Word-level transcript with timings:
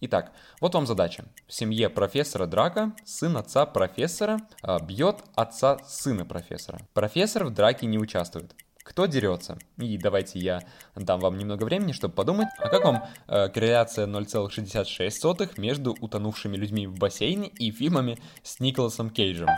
Итак, 0.00 0.32
вот 0.60 0.74
вам 0.74 0.86
задача. 0.86 1.24
В 1.48 1.52
семье 1.52 1.90
профессора 1.90 2.46
Драка 2.46 2.92
сын 3.04 3.36
отца 3.36 3.66
профессора 3.66 4.38
а, 4.62 4.78
бьет 4.78 5.24
отца 5.34 5.78
сына 5.88 6.24
профессора. 6.24 6.80
Профессор 6.94 7.44
в 7.44 7.50
драке 7.50 7.86
не 7.86 7.98
участвует. 7.98 8.54
Кто 8.88 9.04
дерется? 9.04 9.58
И 9.76 9.98
давайте 9.98 10.38
я 10.38 10.62
дам 10.96 11.20
вам 11.20 11.36
немного 11.36 11.64
времени, 11.64 11.92
чтобы 11.92 12.14
подумать, 12.14 12.48
а 12.56 12.70
как 12.70 12.84
вам 12.84 13.04
э, 13.26 13.50
корреляция 13.50 14.06
0,66 14.06 15.60
между 15.60 15.94
утонувшими 16.00 16.56
людьми 16.56 16.86
в 16.86 16.98
бассейне 16.98 17.48
и 17.48 17.70
фильмами 17.70 18.18
с 18.42 18.60
Николасом 18.60 19.10
Кейджем? 19.10 19.50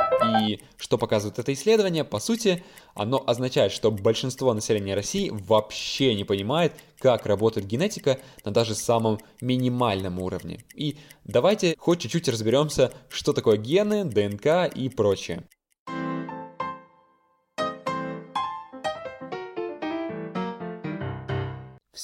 И 0.43 0.59
что 0.77 0.99
показывает 0.99 1.39
это 1.39 1.53
исследование? 1.53 2.03
По 2.03 2.19
сути, 2.19 2.65
оно 2.95 3.23
означает, 3.25 3.71
что 3.71 3.93
большинство 3.93 4.53
населения 4.53 4.97
России 4.97 5.31
вообще 5.31 6.17
не 6.17 6.25
понимает, 6.25 6.73
как 6.99 7.25
работает 7.25 7.69
генетика 7.69 8.19
на 8.45 8.51
даже 8.51 8.75
самом 8.75 9.21
минимальном 9.41 10.19
уровне. 10.19 10.65
И 10.75 10.99
давайте 11.25 11.77
хоть 11.79 12.01
чуть-чуть 12.01 12.29
разберемся, 12.29 12.93
что 13.09 13.33
такое 13.33 13.59
гены, 13.59 14.05
ДНК 14.05 14.75
и 14.75 14.89
прочее. 14.89 15.45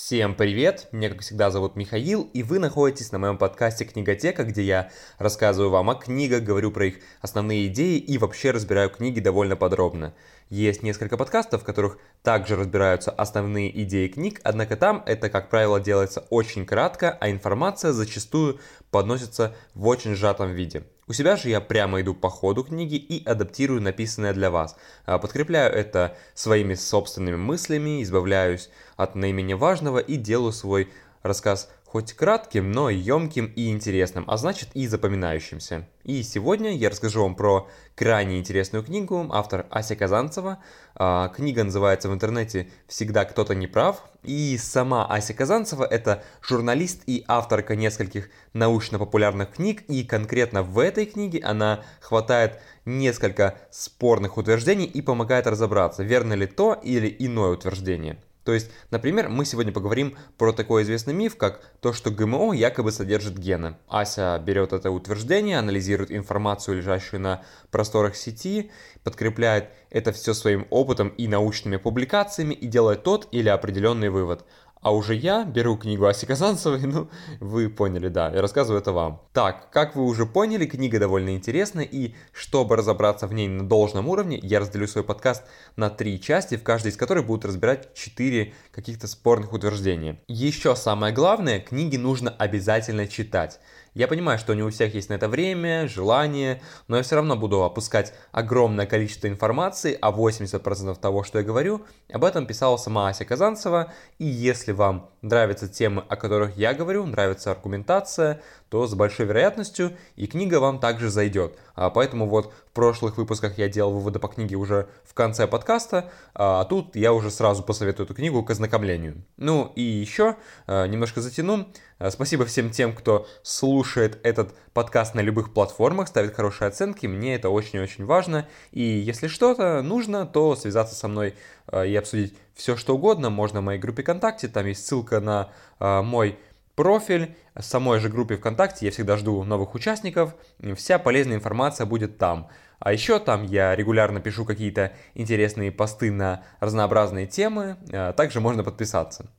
Всем 0.06 0.37
привет! 0.37 0.87
Меня, 0.92 1.09
как 1.09 1.23
всегда, 1.23 1.51
зовут 1.51 1.74
Михаил, 1.74 2.30
и 2.33 2.45
вы 2.45 2.60
находитесь 2.60 3.10
на 3.10 3.19
моем 3.19 3.38
подкасте 3.38 3.84
«Книготека», 3.84 4.45
где 4.45 4.62
я 4.62 4.91
рассказываю 5.19 5.70
вам 5.70 5.91
о 5.91 5.96
книгах, 5.96 6.45
говорю 6.45 6.70
про 6.70 6.87
их 6.87 7.01
основные 7.23 7.66
идеи 7.66 7.98
и 7.98 8.16
вообще 8.16 8.52
разбираю 8.52 8.88
книги 8.88 9.19
довольно 9.19 9.56
подробно. 9.56 10.15
Есть 10.48 10.84
несколько 10.84 11.16
подкастов, 11.16 11.62
в 11.62 11.64
которых 11.64 11.98
также 12.23 12.54
разбираются 12.54 13.10
основные 13.10 13.82
идеи 13.82 14.06
книг, 14.06 14.41
однако 14.45 14.77
там 14.77 15.02
это, 15.04 15.28
как 15.28 15.50
правило, 15.50 15.80
делается 15.80 16.24
очень 16.30 16.64
кратко, 16.64 17.10
а 17.20 17.30
информация 17.30 17.92
зачастую 17.92 18.60
подносится 18.92 19.56
в 19.74 19.88
очень 19.88 20.14
сжатом 20.14 20.52
виде. 20.52 20.84
У 21.09 21.12
себя 21.12 21.37
же 21.37 21.48
я 21.48 21.60
прямо 21.60 22.01
иду 22.01 22.14
по 22.14 22.30
ходу 22.30 22.62
книги 22.62 22.95
и 22.95 23.24
адаптирую 23.24 23.82
написанное 23.82 24.32
для 24.35 24.51
вас. 24.51 24.76
А, 25.04 25.18
подкрепляю 25.18 25.73
это 25.73 26.16
своими 26.35 26.74
собственными 26.74 27.37
мыслями, 27.37 28.02
избавляюсь 28.02 28.70
от 28.96 29.16
наименее 29.16 29.57
важного 29.57 29.98
и 29.98 30.16
делаю 30.16 30.52
свой 30.52 30.90
рассказ 31.23 31.68
хоть 31.87 32.12
кратким, 32.15 32.73
но 32.73 32.90
емким 32.90 33.46
и 33.54 33.70
интересным, 33.70 34.24
а 34.26 34.37
значит 34.37 34.68
и 34.74 34.88
запоминающимся. 34.88 35.88
И 36.02 36.23
сегодня 36.24 36.76
я 36.76 36.90
расскажу 36.90 37.23
вам 37.23 37.37
про 37.37 37.68
крайне 37.95 38.38
интересную 38.38 38.84
книгу, 38.84 39.29
автор 39.32 39.66
Ася 39.70 39.95
Казанцева. 39.95 40.59
А, 40.96 41.29
книга 41.29 41.62
называется 41.62 42.09
в 42.09 42.12
интернете 42.12 42.68
«Всегда 42.88 43.24
кто-то 43.24 43.54
не 43.54 43.68
прав». 43.68 44.02
И 44.24 44.59
сама 44.59 45.07
Ася 45.07 45.32
Казанцева– 45.32 45.84
это 45.90 46.24
журналист 46.42 47.02
и 47.07 47.24
авторка 47.29 47.76
нескольких 47.76 48.30
научно-популярных 48.52 49.52
книг, 49.52 49.82
и 49.88 50.02
конкретно 50.02 50.64
в 50.64 50.80
этой 50.80 51.07
книге 51.07 51.40
она 51.45 51.84
хватает 52.01 52.60
несколько 52.84 53.59
спорных 53.70 54.38
утверждений 54.38 54.87
и 54.87 55.02
помогает 55.02 55.46
разобраться, 55.46 56.02
верно 56.02 56.34
ли 56.34 56.46
то 56.46 56.74
или 56.74 57.14
иное 57.18 57.52
утверждение. 57.52 58.18
То 58.46 58.54
есть, 58.54 58.70
например, 58.92 59.28
мы 59.28 59.44
сегодня 59.44 59.72
поговорим 59.72 60.16
про 60.38 60.52
такой 60.52 60.84
известный 60.84 61.12
миф, 61.12 61.36
как 61.36 61.60
то, 61.80 61.92
что 61.92 62.12
ГМО 62.12 62.54
якобы 62.54 62.92
содержит 62.92 63.36
гены. 63.36 63.76
Ася 63.88 64.41
берет 64.41 64.72
это 64.72 64.92
утверждение, 64.92 65.58
анализирует 65.58 66.12
информацию, 66.12 66.76
лежащую 66.76 67.20
на 67.20 67.42
просторах 67.72 68.14
сети, 68.14 68.70
подкрепляет 69.02 69.70
это 69.91 70.12
все 70.12 70.32
своим 70.32 70.69
опытом 70.70 71.08
и 71.08 71.26
научными 71.26 71.76
публикациями 71.76 72.54
и 72.54 72.69
делает 72.69 73.02
тот 73.02 73.26
или 73.32 73.48
определенный 73.48 74.10
вывод. 74.10 74.44
А 74.87 74.92
уже 74.92 75.16
я 75.16 75.42
беру 75.42 75.76
книгу 75.76 76.06
Аси 76.06 76.26
Казанцевой, 76.26 76.78
ну, 76.82 77.09
вы 77.41 77.69
поняли, 77.69 78.06
да, 78.06 78.31
я 78.31 78.41
рассказываю 78.41 78.81
это 78.81 78.92
вам. 78.92 79.20
Так, 79.32 79.69
как 79.72 79.97
вы 79.97 80.04
уже 80.04 80.26
поняли, 80.26 80.65
книга 80.65 81.00
довольно 81.00 81.34
интересная, 81.34 81.82
и 81.82 82.15
чтобы 82.31 82.76
разобраться 82.76 83.26
в 83.26 83.34
ней 83.34 83.48
на 83.48 83.69
должном 83.69 84.09
уровне, 84.09 84.38
я 84.44 84.60
разделю 84.60 84.87
свой 84.87 85.03
подкаст 85.03 85.42
на 85.75 85.91
три 85.91 86.20
части, 86.20 86.56
в 86.56 86.62
каждой 86.62 86.92
из 86.92 86.97
которых 86.97 87.26
будут 87.26 87.47
разбирать 87.47 87.94
четыре 87.94 88.54
каких-то 88.70 89.08
спорных 89.08 89.52
утверждения. 89.52 90.20
Еще 90.28 90.76
самое 90.76 91.12
главное, 91.12 91.58
книги 91.58 91.97
нужно 91.97 92.30
обязательно 92.30 93.08
читать. 93.08 93.58
Я 93.96 94.08
понимаю, 94.08 94.38
что 94.38 94.52
не 94.52 94.62
у 94.62 94.68
всех 94.68 94.94
есть 94.94 95.08
на 95.08 95.14
это 95.14 95.26
время, 95.26 95.88
желание, 95.88 96.60
но 96.86 96.98
я 96.98 97.02
все 97.02 97.16
равно 97.16 97.34
буду 97.34 97.62
опускать 97.62 98.12
огромное 98.30 98.84
количество 98.84 99.26
информации, 99.26 99.96
а 99.98 100.12
80% 100.12 101.00
того, 101.00 101.24
что 101.24 101.38
я 101.38 101.44
говорю, 101.44 101.80
об 102.12 102.22
этом 102.22 102.46
писала 102.46 102.76
сама 102.76 103.08
Ася 103.08 103.24
Казанцева. 103.24 103.90
И 104.18 104.26
если 104.26 104.72
вам 104.72 105.08
нравятся 105.22 105.66
темы, 105.66 106.04
о 106.10 106.16
которых 106.16 106.58
я 106.58 106.74
говорю, 106.74 107.06
нравится 107.06 107.50
аргументация, 107.50 108.42
то 108.69 108.87
с 108.87 108.94
большой 108.94 109.27
вероятностью 109.27 109.97
и 110.16 110.27
книга 110.27 110.60
вам 110.60 110.81
также 110.81 111.09
зайдет. 111.09 111.56
А 111.75 111.91
поэтому 111.91 112.28
вот 112.28 112.53
в 112.69 112.72
прошлых 112.72 113.16
выпусках 113.16 113.59
я 113.59 113.69
делал 113.69 113.93
выводы 113.93 114.19
по 114.19 114.28
книге 114.28 114.56
уже 114.56 114.88
в 115.04 115.15
конце 115.15 115.47
подкаста, 115.47 116.10
а 116.34 116.65
тут 116.65 116.97
я 116.97 117.12
уже 117.12 117.31
сразу 117.31 117.62
посоветую 117.62 118.06
эту 118.06 118.15
книгу 118.15 118.43
к 118.43 118.50
ознакомлению. 118.50 119.22
Ну 119.37 119.72
и 119.77 119.82
еще 119.82 120.37
а, 120.66 120.87
немножко 120.87 121.21
затяну. 121.21 121.69
А, 121.99 122.10
спасибо 122.10 122.44
всем 122.44 122.71
тем, 122.71 122.93
кто 122.94 123.27
слушает 123.43 124.19
этот 124.22 124.54
подкаст 124.72 125.15
на 125.15 125.21
любых 125.21 125.53
платформах, 125.54 126.09
ставит 126.09 126.34
хорошие 126.34 126.69
оценки, 126.69 127.06
мне 127.06 127.34
это 127.34 127.50
очень-очень 127.50 128.04
важно. 128.04 128.48
И 128.72 128.83
если 128.83 129.28
что-то 129.28 129.81
нужно, 129.83 130.27
то 130.27 130.56
связаться 130.56 130.94
со 130.94 131.09
мной 131.09 131.34
а, 131.66 131.84
и 131.84 131.94
обсудить 131.94 132.34
все, 132.54 132.77
что 132.77 132.97
угодно. 132.97 133.31
Можно 133.31 133.60
в 133.60 133.65
моей 133.65 133.78
группе 133.78 134.03
ВКонтакте, 134.03 134.48
там 134.48 134.66
есть 134.66 134.87
ссылка 134.87 135.21
на 135.21 135.50
мой 135.78 136.38
профиль, 136.76 137.34
самой 137.59 137.98
же 137.98 138.09
группе 138.09 138.37
ВКонтакте 138.37 138.87
я 138.87 138.92
всегда 138.92 139.16
жду 139.16 139.42
новых 139.42 139.75
участников, 139.75 140.34
вся 140.76 140.98
полезная 140.98 141.37
информация 141.37 141.87
будет 141.87 142.19
там. 142.19 142.48
А 142.78 142.92
еще 142.92 143.19
там 143.19 143.42
я 143.44 143.75
регулярно 143.75 144.20
пишу 144.20 144.44
какие-то 144.44 144.92
интересные 145.15 145.72
посты 145.72 146.12
на 146.12 146.44
разнообразные 146.60 147.26
темы, 147.26 147.78
а, 147.91 148.12
также 148.12 148.41
можно 148.41 148.62
подписаться. 148.62 149.31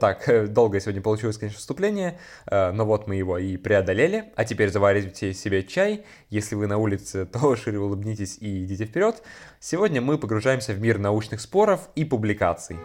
Так, 0.00 0.52
долго 0.52 0.80
сегодня 0.80 1.00
получилось, 1.00 1.38
конечно, 1.38 1.58
вступление, 1.58 2.18
а, 2.46 2.72
но 2.72 2.84
вот 2.84 3.06
мы 3.06 3.16
его 3.16 3.38
и 3.38 3.56
преодолели. 3.56 4.32
А 4.36 4.44
теперь 4.44 4.70
заваривайте 4.70 5.32
себе 5.32 5.62
чай. 5.62 6.04
Если 6.30 6.54
вы 6.54 6.66
на 6.66 6.78
улице, 6.78 7.24
то 7.32 7.56
шире 7.56 7.78
улыбнитесь 7.78 8.38
и 8.38 8.64
идите 8.64 8.84
вперед. 8.84 9.22
Сегодня 9.60 10.00
мы 10.00 10.18
погружаемся 10.18 10.72
в 10.72 10.80
мир 10.80 10.98
научных 10.98 11.40
споров 11.40 11.88
и 11.94 12.04
публикаций. 12.04 12.76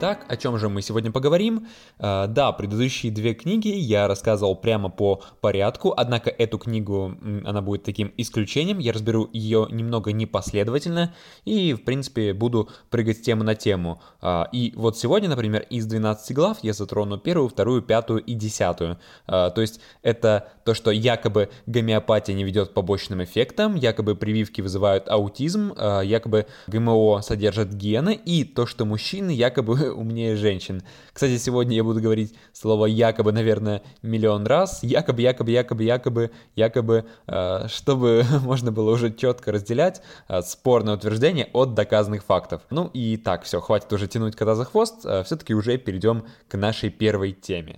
Итак, 0.00 0.24
о 0.28 0.36
чем 0.38 0.56
же 0.56 0.70
мы 0.70 0.80
сегодня 0.80 1.12
поговорим? 1.12 1.66
Uh, 1.98 2.26
да, 2.26 2.52
предыдущие 2.52 3.12
две 3.12 3.34
книги 3.34 3.68
я 3.68 4.08
рассказывал 4.08 4.56
прямо 4.56 4.88
по 4.88 5.20
порядку, 5.42 5.92
однако 5.94 6.30
эту 6.30 6.56
книгу, 6.56 7.18
она 7.44 7.60
будет 7.60 7.82
таким 7.82 8.10
исключением, 8.16 8.78
я 8.78 8.94
разберу 8.94 9.28
ее 9.30 9.66
немного 9.70 10.12
непоследовательно 10.12 11.14
и, 11.44 11.74
в 11.74 11.84
принципе, 11.84 12.32
буду 12.32 12.70
прыгать 12.88 13.18
с 13.18 13.20
темы 13.20 13.44
на 13.44 13.54
тему. 13.54 14.00
Uh, 14.22 14.46
и 14.52 14.72
вот 14.74 14.96
сегодня, 14.96 15.28
например, 15.28 15.66
из 15.68 15.84
12 15.84 16.34
глав 16.34 16.56
я 16.62 16.72
затрону 16.72 17.18
первую, 17.18 17.50
вторую, 17.50 17.82
пятую 17.82 18.20
и 18.22 18.32
десятую. 18.32 18.96
Uh, 19.28 19.50
то 19.50 19.60
есть 19.60 19.80
это 20.00 20.48
то, 20.64 20.72
что 20.72 20.90
якобы 20.90 21.50
гомеопатия 21.66 22.34
не 22.34 22.44
ведет 22.44 22.70
к 22.70 22.72
побочным 22.72 23.22
эффектам, 23.22 23.74
якобы 23.74 24.16
прививки 24.16 24.62
вызывают 24.62 25.10
аутизм, 25.10 25.74
якобы 26.02 26.46
ГМО 26.68 27.20
содержат 27.20 27.74
гены, 27.74 28.14
и 28.14 28.44
то, 28.44 28.64
что 28.64 28.86
мужчины 28.86 29.30
якобы 29.30 29.89
умнее 29.92 30.36
женщин. 30.36 30.82
Кстати, 31.12 31.38
сегодня 31.38 31.76
я 31.76 31.84
буду 31.84 32.00
говорить 32.00 32.34
слово 32.52 32.86
якобы, 32.86 33.32
наверное, 33.32 33.82
миллион 34.02 34.46
раз. 34.46 34.82
Якобы, 34.82 35.22
якобы, 35.22 35.50
якобы, 35.50 35.84
якобы, 35.84 36.30
якобы, 36.56 37.04
э, 37.26 37.68
чтобы 37.68 38.24
можно 38.42 38.72
было 38.72 38.90
уже 38.92 39.12
четко 39.12 39.52
разделять 39.52 40.02
э, 40.28 40.42
спорное 40.42 40.94
утверждение 40.94 41.48
от 41.52 41.74
доказанных 41.74 42.24
фактов. 42.24 42.62
Ну 42.70 42.90
и 42.92 43.16
так, 43.16 43.44
все, 43.44 43.60
хватит 43.60 43.92
уже 43.92 44.08
тянуть 44.08 44.36
кота 44.36 44.54
за 44.54 44.64
хвост, 44.64 45.04
э, 45.04 45.22
все-таки 45.24 45.54
уже 45.54 45.78
перейдем 45.78 46.24
к 46.48 46.56
нашей 46.56 46.90
первой 46.90 47.32
теме. 47.32 47.74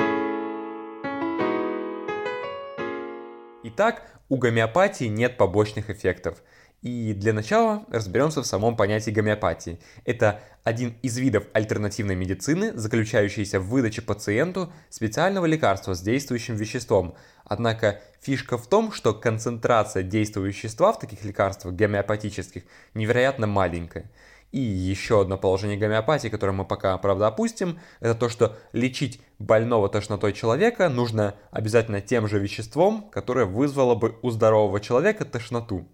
Итак, 3.65 4.03
у 4.29 4.37
гомеопатии 4.37 5.05
нет 5.05 5.37
побочных 5.37 5.89
эффектов. 5.91 6.43
И 6.83 7.15
для 7.15 7.33
начала 7.33 7.85
разберемся 7.91 8.43
в 8.43 8.47
самом 8.47 8.77
понятии 8.77 9.13
гомеопатии. 9.13 9.79
Это 10.05 10.41
один 10.65 10.97
из 11.03 11.17
видов 11.17 11.45
альтернативной 11.53 12.17
медицины, 12.17 12.73
заключающийся 12.75 13.61
в 13.61 13.69
выдаче 13.69 14.03
пациенту 14.03 14.73
специального 14.91 15.47
лекарства 15.47 15.95
с 15.95 16.01
действующим 16.01 16.57
веществом. 16.57 17.15
Однако 17.45 18.01
фишка 18.21 18.59
в 18.59 18.67
том, 18.67 18.91
что 18.91 19.15
концентрация 19.15 20.03
действующего 20.03 20.49
вещества 20.49 20.93
в 20.93 20.99
таких 20.99 21.25
лекарствах 21.25 21.75
гомеопатических 21.75 22.65
невероятно 22.95 23.47
маленькая. 23.47 24.11
И 24.51 24.61
еще 24.61 25.23
одно 25.23 25.39
положение 25.39 25.79
гомеопатии, 25.79 26.29
которое 26.29 26.53
мы 26.53 26.65
пока, 26.65 26.99
правда, 26.99 27.29
опустим, 27.29 27.79
это 28.01 28.17
то, 28.17 28.29
что 28.29 28.57
лечить 28.73 29.21
больного 29.39 29.89
тошнотой 29.89 30.33
человека 30.33 30.89
нужно 30.89 31.37
обязательно 31.53 32.01
тем 32.01 32.27
же 32.27 32.41
веществом, 32.41 33.09
которое 33.13 33.47
вызвало 33.47 33.95
бы 33.95 34.19
у 34.21 34.31
здорового 34.31 34.81
человека 34.81 35.25
тошноту. 35.25 35.87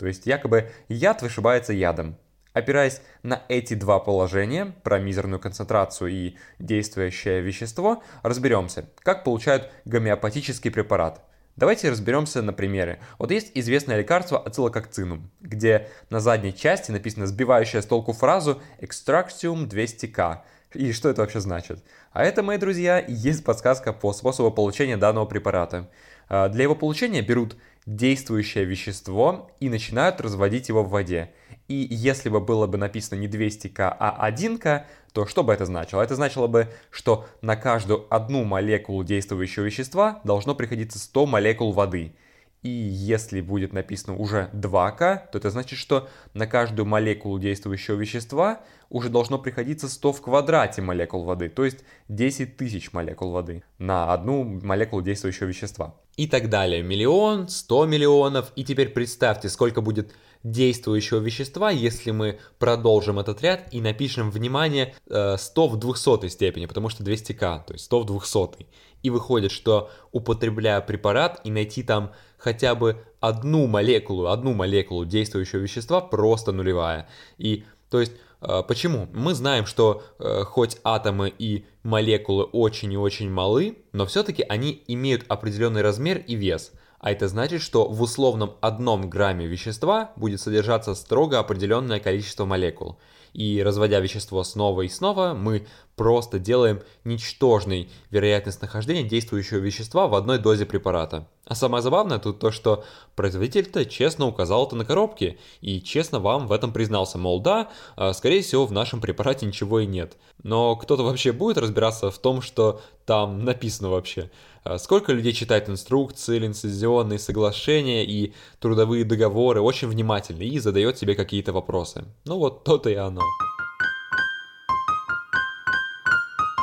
То 0.00 0.06
есть 0.06 0.26
якобы 0.26 0.70
яд 0.88 1.20
вышибается 1.20 1.74
ядом. 1.74 2.16
Опираясь 2.54 3.02
на 3.22 3.42
эти 3.48 3.74
два 3.74 3.98
положения, 3.98 4.74
про 4.82 4.98
мизерную 4.98 5.38
концентрацию 5.38 6.10
и 6.10 6.36
действующее 6.58 7.42
вещество, 7.42 8.02
разберемся, 8.22 8.86
как 9.00 9.24
получают 9.24 9.70
гомеопатический 9.84 10.70
препарат. 10.70 11.22
Давайте 11.56 11.90
разберемся 11.90 12.40
на 12.40 12.54
примере. 12.54 12.98
Вот 13.18 13.30
есть 13.30 13.50
известное 13.54 13.98
лекарство 13.98 14.38
ацилококцинум, 14.38 15.30
где 15.42 15.90
на 16.08 16.18
задней 16.18 16.56
части 16.56 16.90
написано 16.90 17.26
сбивающая 17.26 17.82
с 17.82 17.86
толку 17.86 18.14
фразу 18.14 18.62
«Extraction 18.80 19.68
200K». 19.68 20.38
И 20.72 20.92
что 20.92 21.10
это 21.10 21.20
вообще 21.20 21.40
значит? 21.40 21.84
А 22.12 22.24
это, 22.24 22.42
мои 22.42 22.56
друзья, 22.56 23.04
есть 23.06 23.44
подсказка 23.44 23.92
по 23.92 24.14
способу 24.14 24.50
получения 24.50 24.96
данного 24.96 25.26
препарата. 25.26 25.90
А, 26.30 26.48
для 26.48 26.62
его 26.62 26.76
получения 26.76 27.22
берут 27.22 27.56
действующее 27.96 28.64
вещество 28.64 29.50
и 29.58 29.68
начинают 29.68 30.20
разводить 30.20 30.68
его 30.68 30.84
в 30.84 30.90
воде. 30.90 31.32
И 31.66 31.86
если 31.90 32.28
бы 32.28 32.40
было 32.40 32.66
бы 32.66 32.78
написано 32.78 33.18
не 33.18 33.26
200к, 33.26 33.96
а 33.98 34.30
1к, 34.30 34.84
то 35.12 35.26
что 35.26 35.42
бы 35.42 35.52
это 35.52 35.66
значило? 35.66 36.00
Это 36.00 36.14
значило 36.14 36.46
бы, 36.46 36.68
что 36.90 37.26
на 37.42 37.56
каждую 37.56 38.06
одну 38.08 38.44
молекулу 38.44 39.02
действующего 39.02 39.64
вещества 39.64 40.20
должно 40.22 40.54
приходиться 40.54 40.98
100 40.98 41.26
молекул 41.26 41.72
воды. 41.72 42.14
И 42.62 42.68
если 42.68 43.40
будет 43.40 43.72
написано 43.72 44.16
уже 44.16 44.50
2К, 44.52 45.30
то 45.32 45.38
это 45.38 45.50
значит, 45.50 45.78
что 45.78 46.08
на 46.34 46.46
каждую 46.46 46.84
молекулу 46.84 47.38
действующего 47.38 47.96
вещества 47.96 48.60
уже 48.90 49.08
должно 49.08 49.38
приходиться 49.38 49.88
100 49.88 50.12
в 50.12 50.20
квадрате 50.20 50.82
молекул 50.82 51.24
воды, 51.24 51.48
то 51.48 51.64
есть 51.64 51.78
10 52.08 52.56
тысяч 52.56 52.92
молекул 52.92 53.30
воды 53.30 53.62
на 53.78 54.12
одну 54.12 54.44
молекулу 54.44 55.00
действующего 55.00 55.46
вещества. 55.46 55.94
И 56.16 56.26
так 56.26 56.50
далее. 56.50 56.82
Миллион, 56.82 57.48
100 57.48 57.86
миллионов. 57.86 58.52
И 58.54 58.64
теперь 58.64 58.90
представьте, 58.90 59.48
сколько 59.48 59.80
будет 59.80 60.12
действующего 60.42 61.18
вещества, 61.18 61.70
если 61.70 62.10
мы 62.10 62.38
продолжим 62.58 63.18
этот 63.18 63.42
ряд 63.42 63.68
и 63.72 63.80
напишем, 63.80 64.30
внимание, 64.30 64.94
100 65.06 65.36
э, 65.66 65.68
в 65.68 65.76
200 65.76 66.28
степени, 66.28 66.66
потому 66.66 66.88
что 66.88 67.04
200к, 67.04 67.64
то 67.66 67.72
есть 67.72 67.84
100 67.86 68.00
в 68.00 68.06
200. 68.06 68.66
И 69.02 69.10
выходит, 69.10 69.50
что 69.50 69.90
употребляя 70.12 70.80
препарат 70.80 71.40
и 71.44 71.50
найти 71.50 71.82
там 71.82 72.12
хотя 72.38 72.74
бы 72.74 73.02
одну 73.20 73.66
молекулу, 73.66 74.26
одну 74.26 74.52
молекулу 74.52 75.04
действующего 75.04 75.60
вещества 75.60 76.00
просто 76.00 76.52
нулевая. 76.52 77.08
И 77.38 77.64
то 77.90 78.00
есть 78.00 78.12
э, 78.40 78.62
Почему? 78.66 79.08
Мы 79.12 79.34
знаем, 79.34 79.66
что 79.66 80.02
э, 80.18 80.42
хоть 80.44 80.78
атомы 80.84 81.32
и 81.38 81.66
молекулы 81.82 82.44
очень 82.44 82.92
и 82.92 82.96
очень 82.96 83.30
малы, 83.30 83.78
но 83.92 84.06
все-таки 84.06 84.44
они 84.48 84.82
имеют 84.86 85.24
определенный 85.28 85.82
размер 85.82 86.18
и 86.18 86.34
вес. 86.34 86.72
А 87.00 87.10
это 87.10 87.28
значит, 87.28 87.62
что 87.62 87.88
в 87.88 88.02
условном 88.02 88.56
одном 88.60 89.08
грамме 89.08 89.46
вещества 89.46 90.12
будет 90.16 90.40
содержаться 90.40 90.94
строго 90.94 91.38
определенное 91.38 91.98
количество 91.98 92.44
молекул. 92.44 92.98
И 93.32 93.62
разводя 93.62 94.00
вещество 94.00 94.42
снова 94.44 94.82
и 94.82 94.88
снова, 94.88 95.34
мы 95.34 95.66
просто 95.96 96.38
делаем 96.38 96.80
ничтожный 97.04 97.90
вероятность 98.10 98.62
нахождения 98.62 99.02
действующего 99.02 99.58
вещества 99.58 100.08
в 100.08 100.14
одной 100.14 100.38
дозе 100.38 100.64
препарата. 100.66 101.28
А 101.44 101.54
самое 101.54 101.82
забавное 101.82 102.18
тут 102.18 102.38
то, 102.38 102.50
что 102.50 102.84
производитель-то 103.16 103.84
честно 103.84 104.26
указал 104.26 104.66
это 104.66 104.76
на 104.76 104.84
коробке 104.84 105.38
и 105.60 105.80
честно 105.82 106.18
вам 106.20 106.46
в 106.46 106.52
этом 106.52 106.72
признался, 106.72 107.18
мол, 107.18 107.40
да, 107.40 107.68
а, 107.96 108.12
скорее 108.12 108.42
всего 108.42 108.66
в 108.66 108.72
нашем 108.72 109.00
препарате 109.00 109.46
ничего 109.46 109.80
и 109.80 109.86
нет. 109.86 110.16
Но 110.42 110.76
кто-то 110.76 111.02
вообще 111.02 111.32
будет 111.32 111.58
разбираться 111.58 112.10
в 112.10 112.18
том, 112.18 112.40
что 112.40 112.80
там 113.04 113.44
написано 113.44 113.90
вообще? 113.90 114.30
А, 114.62 114.78
сколько 114.78 115.12
людей 115.12 115.32
читает 115.32 115.68
инструкции, 115.68 116.38
лицензионные 116.38 117.18
соглашения 117.18 118.04
и 118.04 118.34
трудовые 118.58 119.04
договоры 119.04 119.60
очень 119.60 119.88
внимательно 119.88 120.42
и 120.42 120.58
задает 120.58 120.98
себе 120.98 121.14
какие-то 121.14 121.52
вопросы? 121.52 122.04
Ну 122.26 122.38
вот 122.38 122.64
то-то 122.64 122.90
и 122.90 122.94
оно. 122.94 123.22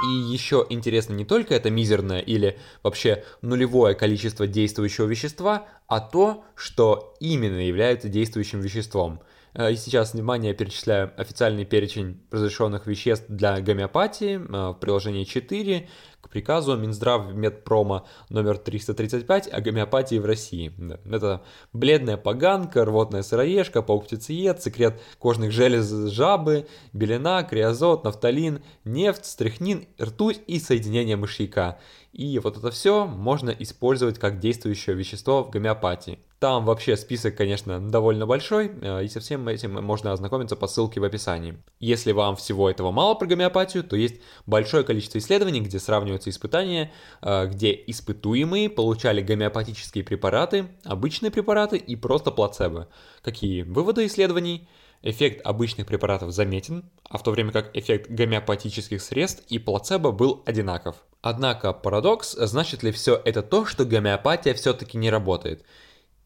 И 0.06 0.12
еще 0.12 0.66
интересно 0.70 1.14
не 1.14 1.26
только 1.26 1.56
это 1.56 1.72
мизерное 1.72 2.20
или 2.20 2.60
вообще 2.84 3.24
нулевое 3.42 3.96
количество 3.96 4.46
действующего 4.46 5.08
вещества, 5.08 5.66
а 5.88 6.00
то, 6.00 6.46
что 6.56 7.16
именно 7.20 7.66
является 7.66 8.08
действующим 8.08 8.62
веществом. 8.62 9.22
Э, 9.54 9.72
и 9.72 9.76
сейчас, 9.76 10.14
внимание, 10.14 10.52
я 10.52 10.56
перечисляю 10.56 11.12
официальный 11.18 11.66
перечень 11.66 12.22
разрешенных 12.30 12.86
веществ 12.86 13.26
для 13.28 13.60
гомеопатии 13.60 14.36
э, 14.36 14.72
в 14.72 14.76
приложении 14.76 15.24
4, 15.24 15.90
приказу 16.30 16.76
Минздрав 16.78 17.34
Медпрома 17.34 18.06
номер 18.30 18.58
335 18.58 19.52
о 19.52 19.62
гомеопатии 19.62 20.20
в 20.20 20.26
России. 20.26 20.74
Это 21.06 21.44
бледная 21.74 22.18
поганка, 22.18 22.86
рвотная 22.86 23.24
сыроежка, 23.24 23.82
паук-птицеед, 23.82 24.62
секрет 24.62 25.02
кожных 25.20 25.52
желез 25.52 25.90
жабы, 26.12 26.68
белина, 26.94 27.44
криозот, 27.44 28.04
нафталин, 28.04 28.62
нефть, 28.86 29.26
стряхнин, 29.26 29.86
ртуть 30.02 30.42
и 30.48 30.60
соединение 30.60 31.16
мышьяка. 31.16 31.78
И 32.14 32.40
вот 32.40 32.58
это 32.58 32.72
все 32.72 33.06
можно 33.06 33.52
использовать 33.52 34.18
как 34.18 34.40
действующее 34.40 34.96
вещество 34.96 35.44
в 35.44 35.52
гомеопатии. 35.52 36.20
Там 36.40 36.66
вообще 36.66 36.96
список, 36.98 37.36
конечно, 37.36 37.80
довольно 37.80 38.28
большой, 38.28 38.72
э, 38.82 39.06
и 39.06 39.08
со 39.08 39.20
всем 39.20 39.48
этим 39.48 39.84
можно 39.84 40.12
ознакомиться 40.12 40.56
по 40.56 40.68
ссылке 40.68 41.00
в 41.00 41.04
описании. 41.04 41.58
Если 41.80 42.12
вам 42.12 42.36
всего 42.36 42.70
этого 42.70 42.92
мало 42.92 43.16
про 43.16 43.26
гомеопатию, 43.26 43.84
то 43.84 43.96
есть 43.96 44.22
большое 44.46 44.84
количество 44.84 45.18
исследований, 45.18 45.62
где 45.62 45.80
сравниваются 46.18 46.30
испытания, 46.30 46.92
э, 47.22 47.48
где 47.48 47.72
испытуемые 47.88 48.70
получали 48.70 49.22
гомеопатические 49.22 50.04
препараты, 50.04 50.68
обычные 50.84 51.32
препараты 51.32 51.78
и 51.78 51.96
просто 51.96 52.32
плацебо. 52.32 52.88
Какие 53.24 53.64
выводы 53.64 54.06
исследований? 54.06 54.68
Эффект 55.04 55.46
обычных 55.46 55.86
препаратов 55.86 56.32
заметен, 56.32 56.84
а 57.08 57.18
в 57.18 57.24
то 57.24 57.32
время 57.32 57.52
как 57.52 57.70
эффект 57.78 58.10
гомеопатических 58.10 59.00
средств 59.00 59.44
и 59.48 59.60
плацебо 59.60 60.12
был 60.12 60.42
одинаков. 60.46 60.96
Однако 61.22 61.72
парадокс, 61.72 62.34
значит 62.34 62.84
ли 62.84 62.92
все 62.92 63.22
это 63.24 63.44
то, 63.44 63.66
что 63.66 63.86
гомеопатия 63.86 64.54
все-таки 64.56 64.98
не 64.98 65.12
работает? 65.12 65.64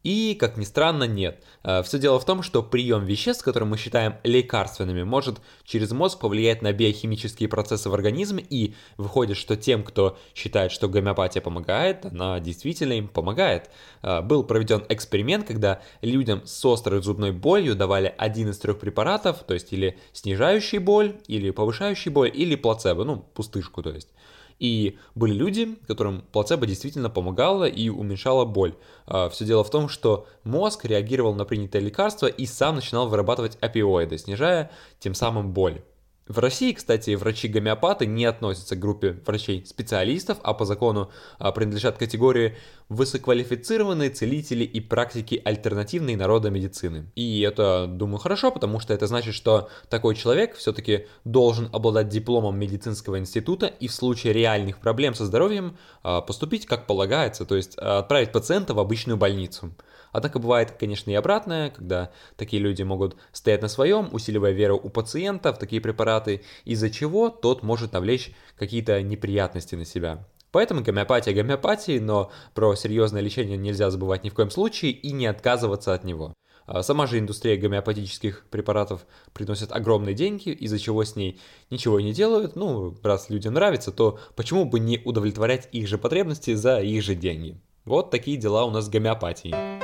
И, 0.02 0.36
как 0.38 0.56
ни 0.56 0.64
странно, 0.64 1.04
нет. 1.04 1.42
Э, 1.62 1.82
Все 1.82 1.98
дело 1.98 2.18
в 2.18 2.24
том, 2.24 2.42
что 2.42 2.62
прием 2.62 3.04
веществ, 3.04 3.44
которые 3.44 3.68
мы 3.68 3.76
считаем 3.76 4.16
лекарственными, 4.24 5.02
может 5.02 5.40
через 5.64 5.92
мозг 5.92 6.18
повлиять 6.18 6.62
на 6.62 6.72
биохимические 6.72 7.48
процессы 7.48 7.88
в 7.88 7.94
организме, 7.94 8.44
и 8.48 8.74
выходит, 8.96 9.36
что 9.36 9.56
тем, 9.56 9.84
кто 9.84 10.18
считает, 10.34 10.72
что 10.72 10.88
гомеопатия 10.88 11.40
помогает, 11.40 12.06
она 12.06 12.40
действительно 12.40 12.94
им 12.94 13.08
помогает. 13.08 13.70
Э, 14.02 14.20
был 14.22 14.44
проведен 14.44 14.84
эксперимент, 14.88 15.46
когда 15.46 15.82
людям 16.00 16.42
с 16.44 16.64
острой 16.64 17.02
зубной 17.02 17.32
болью 17.32 17.76
давали 17.76 18.12
один 18.18 18.50
из 18.50 18.58
трех 18.58 18.78
препаратов, 18.78 19.44
то 19.46 19.54
есть 19.54 19.72
или 19.72 19.98
снижающий 20.12 20.78
боль, 20.78 21.16
или 21.28 21.50
повышающий 21.50 22.10
боль, 22.10 22.30
или 22.32 22.56
плацебо, 22.56 23.04
ну, 23.04 23.24
пустышку, 23.34 23.82
то 23.82 23.90
есть. 23.90 24.08
И 24.62 24.96
были 25.16 25.34
люди, 25.34 25.76
которым 25.88 26.22
плацебо 26.30 26.66
действительно 26.66 27.10
помогало 27.10 27.64
и 27.64 27.88
уменьшало 27.88 28.44
боль. 28.44 28.76
А, 29.06 29.28
Все 29.28 29.44
дело 29.44 29.64
в 29.64 29.70
том, 29.70 29.88
что 29.88 30.28
мозг 30.44 30.84
реагировал 30.84 31.34
на 31.34 31.44
принятое 31.44 31.82
лекарство 31.82 32.28
и 32.28 32.46
сам 32.46 32.76
начинал 32.76 33.08
вырабатывать 33.08 33.58
опиоиды, 33.60 34.18
снижая 34.18 34.70
тем 35.00 35.14
самым 35.14 35.52
боль. 35.52 35.82
В 36.28 36.38
России, 36.38 36.72
кстати, 36.72 37.16
врачи-гомеопаты 37.16 38.06
не 38.06 38.24
относятся 38.24 38.76
к 38.76 38.78
группе 38.78 39.20
врачей-специалистов, 39.26 40.38
а 40.44 40.54
по 40.54 40.64
закону 40.64 41.10
а, 41.40 41.50
принадлежат 41.50 41.98
категории 41.98 42.56
высококвалифицированные 42.92 44.10
целители 44.10 44.64
и 44.64 44.80
практики 44.80 45.40
альтернативной 45.44 46.16
народной 46.16 46.50
медицины. 46.50 47.10
И 47.14 47.40
это, 47.40 47.86
думаю, 47.88 48.18
хорошо, 48.18 48.50
потому 48.50 48.80
что 48.80 48.92
это 48.94 49.06
значит, 49.06 49.34
что 49.34 49.68
такой 49.88 50.14
человек 50.14 50.54
все-таки 50.56 51.06
должен 51.24 51.68
обладать 51.72 52.08
дипломом 52.08 52.58
медицинского 52.58 53.18
института 53.18 53.66
и 53.66 53.88
в 53.88 53.92
случае 53.92 54.32
реальных 54.32 54.78
проблем 54.78 55.14
со 55.14 55.24
здоровьем 55.24 55.76
а, 56.02 56.20
поступить 56.20 56.66
как 56.66 56.86
полагается, 56.86 57.44
то 57.44 57.56
есть 57.56 57.76
отправить 57.76 58.32
пациента 58.32 58.74
в 58.74 58.78
обычную 58.78 59.16
больницу. 59.16 59.72
Однако 60.12 60.38
бывает, 60.38 60.72
конечно, 60.72 61.10
и 61.10 61.14
обратное, 61.14 61.70
когда 61.70 62.10
такие 62.36 62.62
люди 62.62 62.82
могут 62.82 63.16
стоять 63.32 63.62
на 63.62 63.68
своем, 63.68 64.10
усиливая 64.12 64.52
веру 64.52 64.78
у 64.82 64.90
пациента 64.90 65.52
в 65.52 65.58
такие 65.58 65.80
препараты, 65.80 66.42
из-за 66.66 66.90
чего 66.90 67.30
тот 67.30 67.62
может 67.62 67.92
навлечь 67.92 68.32
какие-то 68.58 69.00
неприятности 69.02 69.74
на 69.74 69.86
себя. 69.86 70.28
Поэтому 70.52 70.82
гомеопатия 70.82 71.34
гомеопатии, 71.34 71.98
но 71.98 72.30
про 72.54 72.76
серьезное 72.76 73.22
лечение 73.22 73.56
нельзя 73.56 73.90
забывать 73.90 74.22
ни 74.22 74.28
в 74.28 74.34
коем 74.34 74.50
случае 74.50 74.92
и 74.92 75.10
не 75.10 75.26
отказываться 75.26 75.94
от 75.94 76.04
него. 76.04 76.34
А 76.66 76.82
сама 76.82 77.06
же 77.06 77.18
индустрия 77.18 77.56
гомеопатических 77.56 78.46
препаратов 78.50 79.06
приносит 79.32 79.72
огромные 79.72 80.14
деньги, 80.14 80.50
из-за 80.50 80.78
чего 80.78 81.04
с 81.04 81.16
ней 81.16 81.40
ничего 81.70 81.98
не 82.00 82.12
делают. 82.12 82.54
Ну, 82.54 82.94
раз 83.02 83.30
людям 83.30 83.54
нравится, 83.54 83.90
то 83.90 84.20
почему 84.36 84.64
бы 84.64 84.78
не 84.78 85.00
удовлетворять 85.04 85.68
их 85.72 85.88
же 85.88 85.98
потребности 85.98 86.54
за 86.54 86.80
их 86.80 87.02
же 87.02 87.14
деньги? 87.14 87.60
Вот 87.84 88.10
такие 88.10 88.36
дела 88.36 88.64
у 88.64 88.70
нас 88.70 88.86
с 88.86 88.88
гомеопатией. 88.88 89.81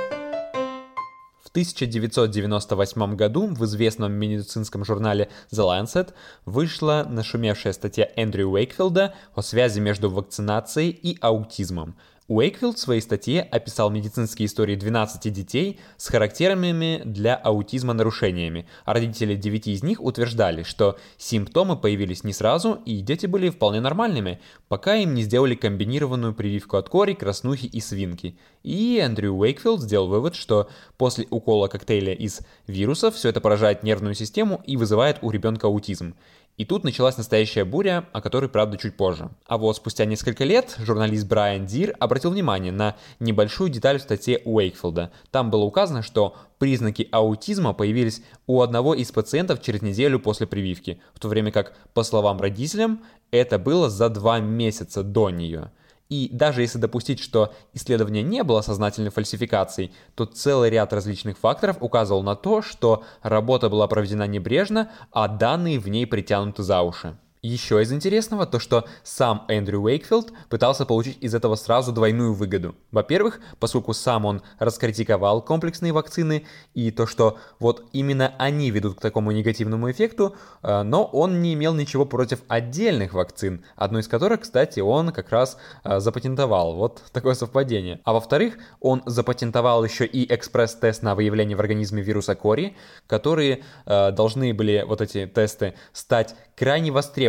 В 1.49 1.51
1998 1.51 3.17
году 3.17 3.47
в 3.47 3.65
известном 3.65 4.13
медицинском 4.13 4.85
журнале 4.85 5.31
The 5.51 5.65
Lancet 5.65 6.13
вышла 6.45 7.07
нашумевшая 7.09 7.73
статья 7.73 8.07
Эндрю 8.17 8.51
Уэйкфилда 8.51 9.15
о 9.35 9.41
связи 9.41 9.81
между 9.81 10.11
вакцинацией 10.11 10.91
и 10.91 11.17
аутизмом. 11.23 11.97
Уэйкфилд 12.29 12.77
в 12.77 12.81
своей 12.81 13.01
статье 13.01 13.41
описал 13.41 13.89
медицинские 13.89 14.47
истории 14.47 14.77
12 14.77 15.33
детей 15.33 15.81
с 15.97 16.09
характерными 16.09 17.01
для 17.07 17.35
аутизма 17.35 17.95
нарушениями, 17.95 18.67
а 18.85 18.93
родители 18.93 19.35
9 19.35 19.69
из 19.69 19.83
них 19.83 20.03
утверждали, 20.03 20.63
что 20.63 20.99
симптомы 21.17 21.79
появились 21.79 22.25
не 22.25 22.35
сразу, 22.35 22.83
и 22.85 23.01
дети 23.01 23.25
были 23.25 23.49
вполне 23.49 23.81
нормальными, 23.81 24.41
пока 24.69 24.97
им 24.97 25.15
не 25.15 25.23
сделали 25.23 25.55
комбинированную 25.55 26.35
прививку 26.35 26.77
от 26.77 26.91
кори, 26.91 27.15
краснухи 27.15 27.65
и 27.65 27.81
свинки. 27.81 28.37
И 28.63 28.99
Эндрю 28.99 29.33
Уэйкфилд 29.33 29.81
сделал 29.81 30.09
вывод, 30.09 30.35
что 30.35 30.69
после 30.99 31.27
укола 31.31 31.69
коктейля 31.69 32.13
из 32.13 32.41
вирусов 32.67 33.15
все 33.15 33.31
это 33.31 33.41
поражает 33.41 33.83
нервную 33.83 34.15
систему 34.15 34.63
и 34.67 34.77
вызывает 34.77 35.17
у 35.23 35.31
ребенка 35.31 35.69
аутизм. 35.69 36.15
И 36.59 36.65
тут 36.65 36.83
началась 36.83 37.17
настоящая 37.17 37.65
буря, 37.65 38.07
о 38.13 38.21
которой, 38.21 38.49
правда, 38.49 38.77
чуть 38.77 38.97
позже. 38.97 39.31
А 39.47 39.59
вот 39.59 39.77
спустя 39.77 40.05
несколько 40.05 40.43
лет 40.43 40.77
журналист 40.81 41.29
Брайан 41.29 41.67
Дир 41.67 41.95
обратил 42.01 42.33
внимание 42.33 42.73
на 42.73 42.97
небольшую 43.21 43.71
деталь 43.71 44.01
в 44.01 44.03
статье 44.03 44.43
Уэйкфилда. 44.45 45.13
Там 45.31 45.53
было 45.53 45.63
указано, 45.63 46.03
что 46.03 46.35
признаки 46.59 47.09
аутизма 47.13 47.75
появились 47.75 48.23
у 48.49 48.61
одного 48.61 48.95
из 48.95 49.13
пациентов 49.13 49.63
через 49.63 49.83
неделю 49.83 50.19
после 50.19 50.49
прививки, 50.49 51.01
в 51.15 51.21
то 51.21 51.29
время 51.29 51.53
как, 51.53 51.77
по 51.95 52.03
словам 52.03 52.41
родителям, 52.41 53.05
это 53.31 53.61
было 53.61 53.89
за 53.89 54.09
два 54.09 54.41
месяца 54.41 55.05
до 55.05 55.31
нее. 55.31 55.71
И 56.09 56.31
даже 56.33 56.63
если 56.63 56.79
допустить, 56.79 57.21
что 57.21 57.53
исследование 57.75 58.23
не 58.23 58.43
было 58.43 58.63
сознательной 58.63 59.11
фальсификацией, 59.11 59.93
то 60.15 60.25
целый 60.25 60.71
ряд 60.71 60.93
различных 60.93 61.37
факторов 61.37 61.77
указывал 61.81 62.23
на 62.23 62.35
то, 62.35 62.63
что 62.63 63.05
работа 63.23 63.69
была 63.69 63.87
проведена 63.89 64.27
небрежно, 64.27 64.91
а 65.13 65.29
данные 65.29 65.79
в 65.79 65.89
ней 65.89 66.07
притянуты 66.07 66.63
за 66.63 66.81
уши. 66.81 67.19
Еще 67.43 67.81
из 67.81 67.93
интересного 67.93 68.47
то, 68.47 68.59
что 68.59 68.87
сам 69.05 69.45
Эндрю 69.47 69.81
Уэйкфилд 69.83 70.33
пытался 70.49 70.85
получить 70.85 71.19
из 71.21 71.37
этого 71.37 71.55
сразу 71.55 71.93
двойную 71.93 72.35
выгоду. 72.35 72.75
Во-первых, 72.91 73.39
поскольку 73.61 73.95
сам 73.95 74.25
он 74.25 74.43
раскритиковал 74.59 75.41
комплексные 75.41 75.93
вакцины 75.93 76.47
и 76.75 76.91
то, 76.91 77.07
что 77.07 77.39
вот 77.61 77.85
именно 77.93 78.35
они 78.39 78.73
ведут 78.73 78.99
к 78.99 79.01
такому 79.01 79.31
негативному 79.31 79.89
эффекту, 79.89 80.35
э, 80.63 80.83
но 80.83 81.05
он 81.05 81.41
не 81.41 81.55
имел 81.55 81.75
ничего 81.75 82.05
против 82.05 82.41
отдельных 82.49 83.15
вакцин, 83.15 83.65
одну 83.77 84.01
из 84.01 84.09
которых, 84.09 84.41
кстати, 84.41 84.81
он 84.81 85.13
как 85.13 85.31
раз 85.31 85.59
э, 85.85 86.01
запатентовал. 86.01 86.75
Вот 86.75 87.05
такое 87.13 87.35
совпадение. 87.35 88.01
А 88.03 88.15
во-вторых, 88.15 88.59
он 88.81 89.01
запатентовал 89.07 89.85
еще 89.85 90.07
и 90.07 90.33
экспресс-тест 90.35 91.05
на 91.05 91.15
выявление 91.15 91.57
в 91.57 91.61
организме 91.61 92.03
вируса 92.03 92.35
кори, 92.35 92.77
которые 93.07 93.63
э, 93.87 94.11
должны 94.11 94.53
были 94.53 94.85
вот 94.85 95.01
эти 95.01 95.27
тесты 95.27 95.75
стать 95.93 96.35
крайне 96.57 96.91
востребованными 96.91 97.28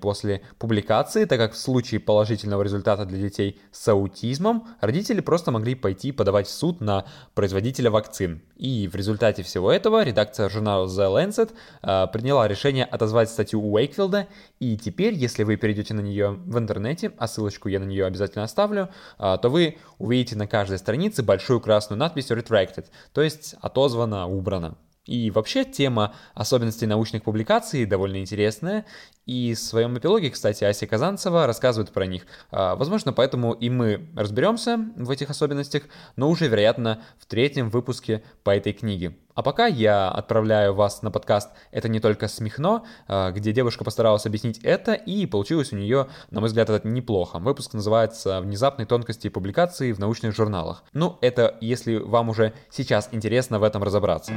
после 0.00 0.42
публикации, 0.58 1.24
так 1.24 1.38
как 1.38 1.52
в 1.52 1.58
случае 1.58 2.00
положительного 2.00 2.62
результата 2.62 3.04
для 3.04 3.18
детей 3.18 3.60
с 3.72 3.88
аутизмом 3.88 4.68
родители 4.80 5.20
просто 5.20 5.50
могли 5.50 5.74
пойти 5.74 6.12
подавать 6.12 6.46
в 6.46 6.50
суд 6.50 6.80
на 6.80 7.04
производителя 7.34 7.90
вакцин. 7.90 8.42
И 8.56 8.88
в 8.88 8.94
результате 8.94 9.42
всего 9.42 9.72
этого 9.72 10.04
редакция 10.04 10.48
журнала 10.48 10.86
The 10.86 11.12
Lancet 11.12 11.52
э, 11.82 12.06
приняла 12.12 12.46
решение 12.48 12.84
отозвать 12.84 13.30
статью 13.30 13.60
Уэйкфилда, 13.60 14.28
и 14.60 14.76
теперь, 14.76 15.14
если 15.14 15.42
вы 15.42 15.56
перейдете 15.56 15.94
на 15.94 16.00
нее 16.00 16.30
в 16.30 16.58
интернете, 16.58 17.12
а 17.18 17.26
ссылочку 17.26 17.68
я 17.68 17.80
на 17.80 17.84
нее 17.84 18.06
обязательно 18.06 18.44
оставлю, 18.44 18.90
э, 19.18 19.36
то 19.40 19.48
вы 19.48 19.78
увидите 19.98 20.36
на 20.36 20.46
каждой 20.46 20.78
странице 20.78 21.22
большую 21.22 21.60
красную 21.60 21.98
надпись 21.98 22.30
Retracted, 22.30 22.86
то 23.12 23.22
есть 23.22 23.54
отозвано, 23.60 24.26
убрано. 24.26 24.76
И 25.06 25.30
вообще 25.30 25.64
тема 25.64 26.14
особенностей 26.34 26.86
научных 26.86 27.22
публикаций 27.22 27.84
довольно 27.84 28.18
интересная, 28.20 28.86
и 29.26 29.54
в 29.54 29.58
своем 29.58 29.98
эпилоге, 29.98 30.30
кстати, 30.30 30.64
Ася 30.64 30.86
Казанцева 30.86 31.46
рассказывает 31.46 31.92
про 31.92 32.06
них. 32.06 32.26
А, 32.50 32.74
возможно, 32.76 33.12
поэтому 33.12 33.52
и 33.52 33.68
мы 33.68 34.08
разберемся 34.16 34.78
в 34.96 35.10
этих 35.10 35.30
особенностях, 35.30 35.84
но 36.16 36.28
уже, 36.28 36.48
вероятно, 36.48 37.02
в 37.18 37.26
третьем 37.26 37.70
выпуске 37.70 38.22
по 38.42 38.54
этой 38.56 38.72
книге. 38.72 39.16
А 39.34 39.42
пока 39.42 39.66
я 39.66 40.08
отправляю 40.08 40.74
вас 40.74 41.02
на 41.02 41.10
подкаст 41.10 41.50
«Это 41.72 41.88
не 41.88 41.98
только 41.98 42.28
смехно», 42.28 42.84
а, 43.08 43.32
где 43.32 43.52
девушка 43.52 43.84
постаралась 43.84 44.26
объяснить 44.26 44.58
это, 44.62 44.94
и 44.94 45.26
получилось 45.26 45.72
у 45.72 45.76
нее, 45.76 46.08
на 46.30 46.40
мой 46.40 46.48
взгляд, 46.48 46.70
это 46.70 46.86
неплохо. 46.86 47.38
Выпуск 47.38 47.74
называется 47.74 48.40
«Внезапные 48.40 48.86
тонкости 48.86 49.28
публикации 49.28 49.92
в 49.92 49.98
научных 49.98 50.34
журналах». 50.36 50.84
Ну, 50.92 51.18
это 51.20 51.56
если 51.60 51.96
вам 51.96 52.28
уже 52.28 52.52
сейчас 52.70 53.08
интересно 53.10 53.58
в 53.58 53.64
этом 53.64 53.82
разобраться. 53.82 54.32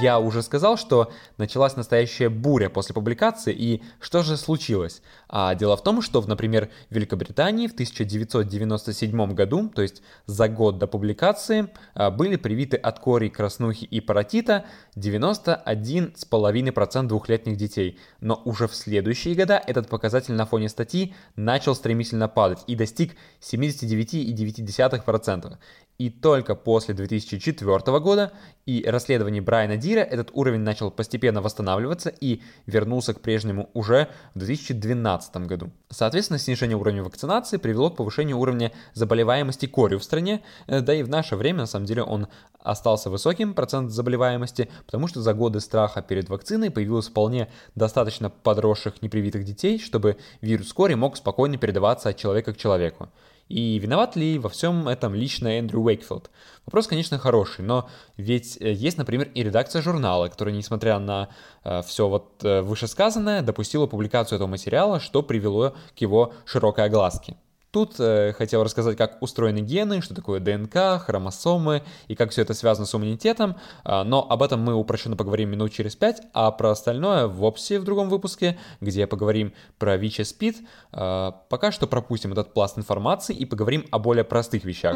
Я 0.00 0.18
уже 0.18 0.42
сказал, 0.42 0.76
что 0.76 1.12
началась 1.38 1.76
настоящая 1.76 2.28
буря 2.28 2.68
после 2.68 2.92
публикации, 2.94 3.54
и 3.54 3.82
что 4.00 4.22
же 4.22 4.36
случилось? 4.36 5.02
А 5.28 5.54
дело 5.54 5.76
в 5.76 5.84
том, 5.84 6.02
что, 6.02 6.20
например, 6.22 6.68
в 6.90 6.94
Великобритании 6.94 7.68
в 7.68 7.72
1997 7.72 9.34
году, 9.34 9.68
то 9.68 9.82
есть 9.82 10.02
за 10.26 10.48
год 10.48 10.78
до 10.78 10.86
публикации, 10.86 11.68
а, 11.94 12.10
были 12.10 12.36
привиты 12.36 12.76
от 12.76 12.98
кори, 12.98 13.28
краснухи 13.28 13.84
и 13.84 14.00
паротита 14.00 14.64
91,5% 14.96 17.06
двухлетних 17.06 17.56
детей. 17.56 17.98
Но 18.20 18.40
уже 18.44 18.66
в 18.66 18.74
следующие 18.74 19.34
года 19.34 19.62
этот 19.64 19.88
показатель 19.88 20.34
на 20.34 20.44
фоне 20.46 20.68
статьи 20.68 21.14
начал 21.36 21.74
стремительно 21.74 22.28
падать 22.28 22.60
и 22.66 22.74
достиг 22.74 23.12
79,9%. 23.40 25.56
И 25.96 26.10
только 26.10 26.56
после 26.56 26.92
2004 26.92 28.00
года 28.00 28.32
и 28.66 28.84
расследований 28.84 29.40
Брайана 29.40 29.76
Дира 29.76 30.00
этот 30.00 30.30
уровень 30.32 30.60
начал 30.60 30.90
постепенно 30.90 31.40
восстанавливаться 31.40 32.08
и 32.08 32.42
вернулся 32.66 33.14
к 33.14 33.20
прежнему 33.20 33.70
уже 33.74 34.08
в 34.34 34.38
2012 34.40 35.36
году. 35.46 35.70
Соответственно, 35.90 36.40
снижение 36.40 36.76
уровня 36.76 37.04
вакцинации 37.04 37.58
привело 37.58 37.90
к 37.90 37.96
повышению 37.96 38.38
уровня 38.38 38.72
заболеваемости 38.94 39.66
корью 39.66 40.00
в 40.00 40.04
стране, 40.04 40.42
э, 40.66 40.80
да 40.80 40.94
и 40.94 41.04
в 41.04 41.08
наше 41.08 41.36
время, 41.36 41.60
на 41.60 41.66
самом 41.66 41.86
деле, 41.86 42.02
он 42.02 42.26
остался 42.58 43.08
высоким, 43.10 43.54
процент 43.54 43.92
заболеваемости, 43.92 44.68
потому 44.86 45.06
что 45.06 45.20
за 45.20 45.32
годы 45.34 45.60
страха 45.60 46.02
перед 46.02 46.28
вакциной 46.28 46.72
появилось 46.72 47.08
вполне 47.08 47.48
достаточно 47.76 48.30
подросших 48.30 49.00
непривитых 49.02 49.44
детей, 49.44 49.78
чтобы 49.78 50.16
вирус 50.40 50.72
кори 50.72 50.94
мог 50.94 51.16
спокойно 51.16 51.56
передаваться 51.58 52.08
от 52.08 52.16
человека 52.16 52.52
к 52.52 52.56
человеку. 52.56 53.10
И 53.48 53.78
виноват 53.78 54.16
ли 54.16 54.38
во 54.38 54.48
всем 54.48 54.88
этом 54.88 55.14
лично 55.14 55.48
Эндрю 55.58 55.80
Уэйкфилд? 55.80 56.30
Вопрос, 56.64 56.86
конечно, 56.86 57.18
хороший, 57.18 57.62
но 57.64 57.88
ведь 58.16 58.56
э, 58.60 58.72
есть, 58.72 58.96
например, 58.96 59.30
и 59.34 59.42
редакция 59.42 59.82
журнала, 59.82 60.28
которая, 60.28 60.54
несмотря 60.54 60.98
на 60.98 61.28
э, 61.62 61.82
все 61.82 62.08
вот 62.08 62.42
э, 62.42 62.62
вышесказанное, 62.62 63.42
допустила 63.42 63.86
публикацию 63.86 64.36
этого 64.36 64.48
материала, 64.48 64.98
что 64.98 65.22
привело 65.22 65.74
к 65.94 66.00
его 66.00 66.32
широкой 66.46 66.86
огласке. 66.86 67.36
Тут 67.74 67.96
э, 67.98 68.32
хотел 68.34 68.62
рассказать, 68.62 68.96
как 68.96 69.20
устроены 69.20 69.58
гены, 69.58 70.00
что 70.00 70.14
такое 70.14 70.38
ДНК, 70.38 71.02
хромосомы 71.04 71.82
и 72.06 72.14
как 72.14 72.30
все 72.30 72.42
это 72.42 72.54
связано 72.54 72.86
с 72.86 72.94
иммунитетом, 72.94 73.56
э, 73.84 74.04
но 74.04 74.24
об 74.30 74.44
этом 74.44 74.60
мы 74.60 74.74
упрощенно 74.74 75.16
поговорим 75.16 75.50
минут 75.50 75.72
через 75.72 75.96
пять, 75.96 76.22
а 76.32 76.52
про 76.52 76.70
остальное 76.70 77.26
в 77.26 77.42
опсе 77.42 77.80
в 77.80 77.84
другом 77.84 78.10
выпуске, 78.10 78.56
где 78.80 79.08
поговорим 79.08 79.52
про 79.76 79.96
ВИЧ 79.96 80.24
СПИД. 80.24 80.58
Э, 80.92 81.32
пока 81.48 81.72
что 81.72 81.88
пропустим 81.88 82.30
этот 82.30 82.54
пласт 82.54 82.78
информации 82.78 83.34
и 83.34 83.44
поговорим 83.44 83.84
о 83.90 83.98
более 83.98 84.22
простых 84.22 84.62
вещах. 84.64 84.94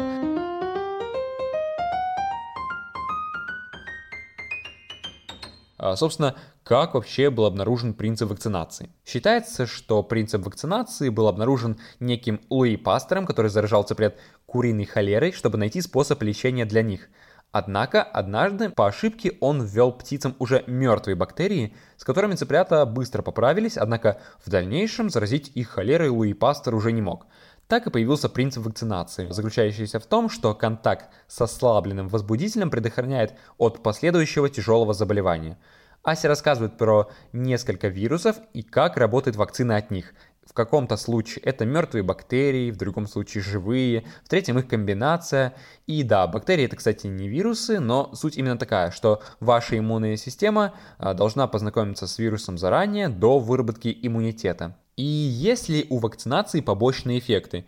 Собственно, 5.95 6.35
как 6.63 6.93
вообще 6.93 7.29
был 7.29 7.45
обнаружен 7.45 7.93
принцип 7.93 8.29
вакцинации? 8.29 8.89
Считается, 9.05 9.65
что 9.65 10.03
принцип 10.03 10.45
вакцинации 10.45 11.09
был 11.09 11.27
обнаружен 11.27 11.79
неким 11.99 12.41
Луи 12.49 12.75
Пастером, 12.75 13.25
который 13.25 13.49
заражал 13.49 13.83
цыплят 13.83 14.17
куриной 14.45 14.85
холерой, 14.85 15.31
чтобы 15.31 15.57
найти 15.57 15.81
способ 15.81 16.21
лечения 16.21 16.65
для 16.65 16.81
них. 16.81 17.09
Однако, 17.51 18.03
однажды 18.03 18.69
по 18.69 18.87
ошибке 18.87 19.35
он 19.39 19.63
ввел 19.63 19.91
птицам 19.91 20.35
уже 20.37 20.63
мертвые 20.67 21.15
бактерии, 21.15 21.75
с 21.97 22.03
которыми 22.03 22.35
цыплята 22.35 22.85
быстро 22.85 23.23
поправились, 23.23 23.75
однако 23.75 24.21
в 24.45 24.49
дальнейшем 24.51 25.09
заразить 25.09 25.51
их 25.55 25.69
холерой 25.69 26.09
Луи 26.09 26.33
Пастер 26.33 26.75
уже 26.75 26.91
не 26.91 27.01
мог. 27.01 27.25
Так 27.69 27.85
и 27.85 27.91
появился 27.91 28.29
принцип 28.29 28.65
вакцинации, 28.65 29.29
заключающийся 29.29 29.99
в 29.99 30.05
том, 30.07 30.27
что 30.27 30.55
контакт 30.55 31.05
с 31.27 31.39
ослабленным 31.39 32.07
возбудителем 32.07 32.71
предохраняет 32.71 33.35
от 33.59 33.83
последующего 33.83 34.49
тяжелого 34.49 34.95
заболевания. 34.95 35.55
Ася 36.01 36.29
рассказывает 36.29 36.79
про 36.79 37.11
несколько 37.31 37.89
вирусов 37.89 38.37
и 38.53 38.63
как 38.63 38.97
работает 38.97 39.35
вакцина 39.35 39.77
от 39.77 39.91
них. 39.91 40.15
В 40.47 40.53
каком-то 40.53 40.97
случае 40.97 41.43
это 41.43 41.63
мертвые 41.63 42.01
бактерии, 42.01 42.71
в 42.71 42.77
другом 42.77 43.05
случае 43.05 43.43
живые, 43.43 44.03
в 44.25 44.29
третьем 44.29 44.57
их 44.57 44.67
комбинация. 44.67 45.53
И 45.85 46.01
да, 46.01 46.25
бактерии 46.25 46.65
это, 46.65 46.75
кстати, 46.75 47.05
не 47.05 47.29
вирусы, 47.29 47.79
но 47.79 48.15
суть 48.15 48.35
именно 48.35 48.57
такая, 48.57 48.89
что 48.89 49.21
ваша 49.39 49.77
иммунная 49.77 50.17
система 50.17 50.73
а, 50.97 51.13
должна 51.13 51.45
познакомиться 51.45 52.07
с 52.07 52.17
вирусом 52.17 52.57
заранее, 52.57 53.09
до 53.09 53.37
выработки 53.37 53.95
иммунитета. 54.01 54.75
И 54.99 55.01
есть 55.01 55.69
ли 55.69 55.85
у 55.89 55.99
вакцинации 55.99 56.59
побочные 56.59 57.19
эффекты? 57.19 57.63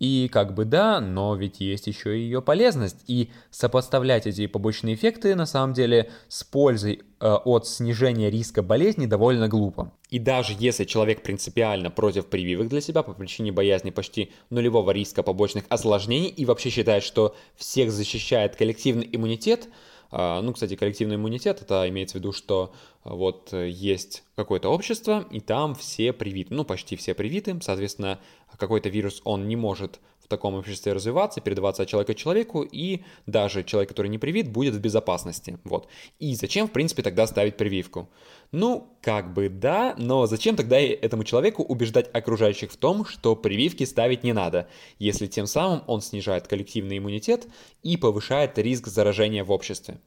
И 0.00 0.28
как 0.30 0.52
бы 0.52 0.66
да, 0.66 1.00
но 1.00 1.34
ведь 1.34 1.60
есть 1.60 1.86
еще 1.86 2.18
и 2.18 2.24
ее 2.24 2.42
полезность. 2.42 2.98
И 3.06 3.30
сопоставлять 3.50 4.26
эти 4.26 4.46
побочные 4.46 4.94
эффекты 4.94 5.34
на 5.34 5.46
самом 5.46 5.72
деле 5.72 6.10
с 6.28 6.44
пользой 6.44 7.00
э, 7.20 7.26
от 7.26 7.66
снижения 7.66 8.28
риска 8.28 8.62
болезни 8.62 9.06
довольно 9.06 9.48
глупо. 9.48 9.92
И 10.10 10.18
даже 10.18 10.54
если 10.58 10.84
человек 10.84 11.22
принципиально 11.22 11.90
против 11.90 12.26
прививок 12.26 12.68
для 12.68 12.82
себя 12.82 13.02
по 13.02 13.14
причине 13.14 13.50
боязни 13.50 13.88
почти 13.88 14.30
нулевого 14.50 14.90
риска 14.90 15.22
побочных 15.22 15.64
осложнений 15.70 16.28
и 16.28 16.44
вообще 16.44 16.68
считает, 16.68 17.02
что 17.02 17.34
всех 17.56 17.92
защищает 17.92 18.56
коллективный 18.56 19.08
иммунитет, 19.10 19.70
ну, 20.16 20.52
кстати, 20.52 20.76
коллективный 20.76 21.16
иммунитет, 21.16 21.60
это 21.62 21.88
имеется 21.88 22.16
в 22.16 22.20
виду, 22.20 22.32
что 22.32 22.72
а, 23.02 23.14
вот 23.14 23.52
есть 23.52 24.22
какое-то 24.36 24.68
общество, 24.68 25.26
и 25.30 25.40
там 25.40 25.74
все 25.74 26.12
привиты, 26.12 26.54
ну, 26.54 26.64
почти 26.64 26.94
все 26.96 27.14
привиты, 27.14 27.58
соответственно, 27.60 28.20
какой-то 28.56 28.88
вирус, 28.88 29.20
он 29.24 29.48
не 29.48 29.56
может 29.56 30.00
в 30.24 30.28
таком 30.28 30.54
обществе 30.54 30.92
развиваться, 30.92 31.40
передаваться 31.40 31.82
от 31.82 31.88
человека 31.88 32.14
к 32.14 32.16
человеку, 32.16 32.62
и 32.62 33.02
даже 33.26 33.62
человек, 33.62 33.90
который 33.90 34.08
не 34.08 34.18
привит, 34.18 34.50
будет 34.50 34.74
в 34.74 34.80
безопасности. 34.80 35.58
Вот. 35.64 35.88
И 36.18 36.34
зачем, 36.34 36.66
в 36.66 36.72
принципе, 36.72 37.02
тогда 37.02 37.26
ставить 37.26 37.56
прививку? 37.56 38.08
Ну, 38.52 38.96
как 39.02 39.32
бы 39.34 39.48
да, 39.48 39.94
но 39.98 40.26
зачем 40.26 40.56
тогда 40.56 40.80
этому 40.80 41.24
человеку 41.24 41.62
убеждать 41.62 42.08
окружающих 42.12 42.72
в 42.72 42.76
том, 42.76 43.04
что 43.04 43.36
прививки 43.36 43.84
ставить 43.84 44.24
не 44.24 44.32
надо, 44.32 44.68
если 44.98 45.26
тем 45.26 45.46
самым 45.46 45.82
он 45.86 46.00
снижает 46.00 46.48
коллективный 46.48 46.98
иммунитет 46.98 47.46
и 47.82 47.96
повышает 47.96 48.58
риск 48.58 48.86
заражения 48.86 49.44
в 49.44 49.52
обществе? 49.52 49.98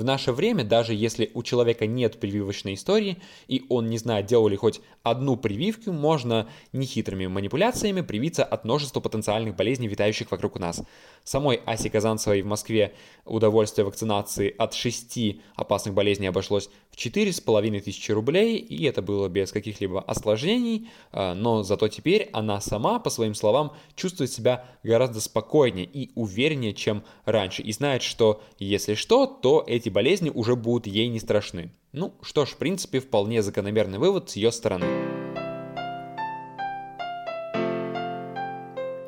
В 0.00 0.04
наше 0.04 0.32
время, 0.32 0.64
даже 0.64 0.94
если 0.94 1.30
у 1.34 1.42
человека 1.42 1.86
нет 1.86 2.18
прививочной 2.18 2.72
истории, 2.72 3.18
и 3.48 3.66
он 3.68 3.88
не 3.88 3.98
знает, 3.98 4.24
делал 4.24 4.48
ли 4.48 4.56
хоть 4.56 4.80
одну 5.02 5.36
прививку, 5.36 5.92
можно 5.92 6.48
нехитрыми 6.72 7.26
манипуляциями 7.26 8.00
привиться 8.00 8.42
от 8.42 8.64
множества 8.64 9.00
потенциальных 9.00 9.56
болезней, 9.56 9.88
витающих 9.88 10.30
вокруг 10.30 10.58
нас. 10.58 10.82
Самой 11.22 11.60
Асе 11.66 11.90
Казанцевой 11.90 12.40
в 12.40 12.46
Москве 12.46 12.94
удовольствие 13.26 13.84
вакцинации 13.84 14.54
от 14.56 14.72
шести 14.72 15.42
опасных 15.54 15.92
болезней 15.92 16.28
обошлось 16.28 16.70
в 16.90 16.96
четыре 16.96 17.32
с 17.32 17.40
половиной 17.40 17.80
тысячи 17.80 18.12
рублей, 18.12 18.56
и 18.56 18.84
это 18.84 19.02
было 19.02 19.28
без 19.28 19.52
каких-либо 19.52 20.00
осложнений, 20.02 20.88
а, 21.12 21.34
но 21.34 21.62
зато 21.62 21.88
теперь 21.88 22.28
она 22.32 22.60
сама, 22.60 22.98
по 22.98 23.10
своим 23.10 23.34
словам, 23.34 23.72
чувствует 23.94 24.32
себя 24.32 24.66
гораздо 24.82 25.20
спокойнее 25.20 25.86
и 25.86 26.10
увереннее, 26.14 26.74
чем 26.74 27.04
раньше, 27.24 27.62
и 27.62 27.72
знает, 27.72 28.02
что 28.02 28.42
если 28.58 28.94
что, 28.94 29.26
то 29.26 29.64
эти 29.66 29.88
болезни 29.88 30.30
уже 30.30 30.56
будут 30.56 30.86
ей 30.86 31.08
не 31.08 31.20
страшны. 31.20 31.72
Ну 31.92 32.14
что 32.22 32.46
ж, 32.46 32.50
в 32.50 32.56
принципе, 32.56 33.00
вполне 33.00 33.42
закономерный 33.42 33.98
вывод 33.98 34.30
с 34.30 34.36
ее 34.36 34.52
стороны. 34.52 35.09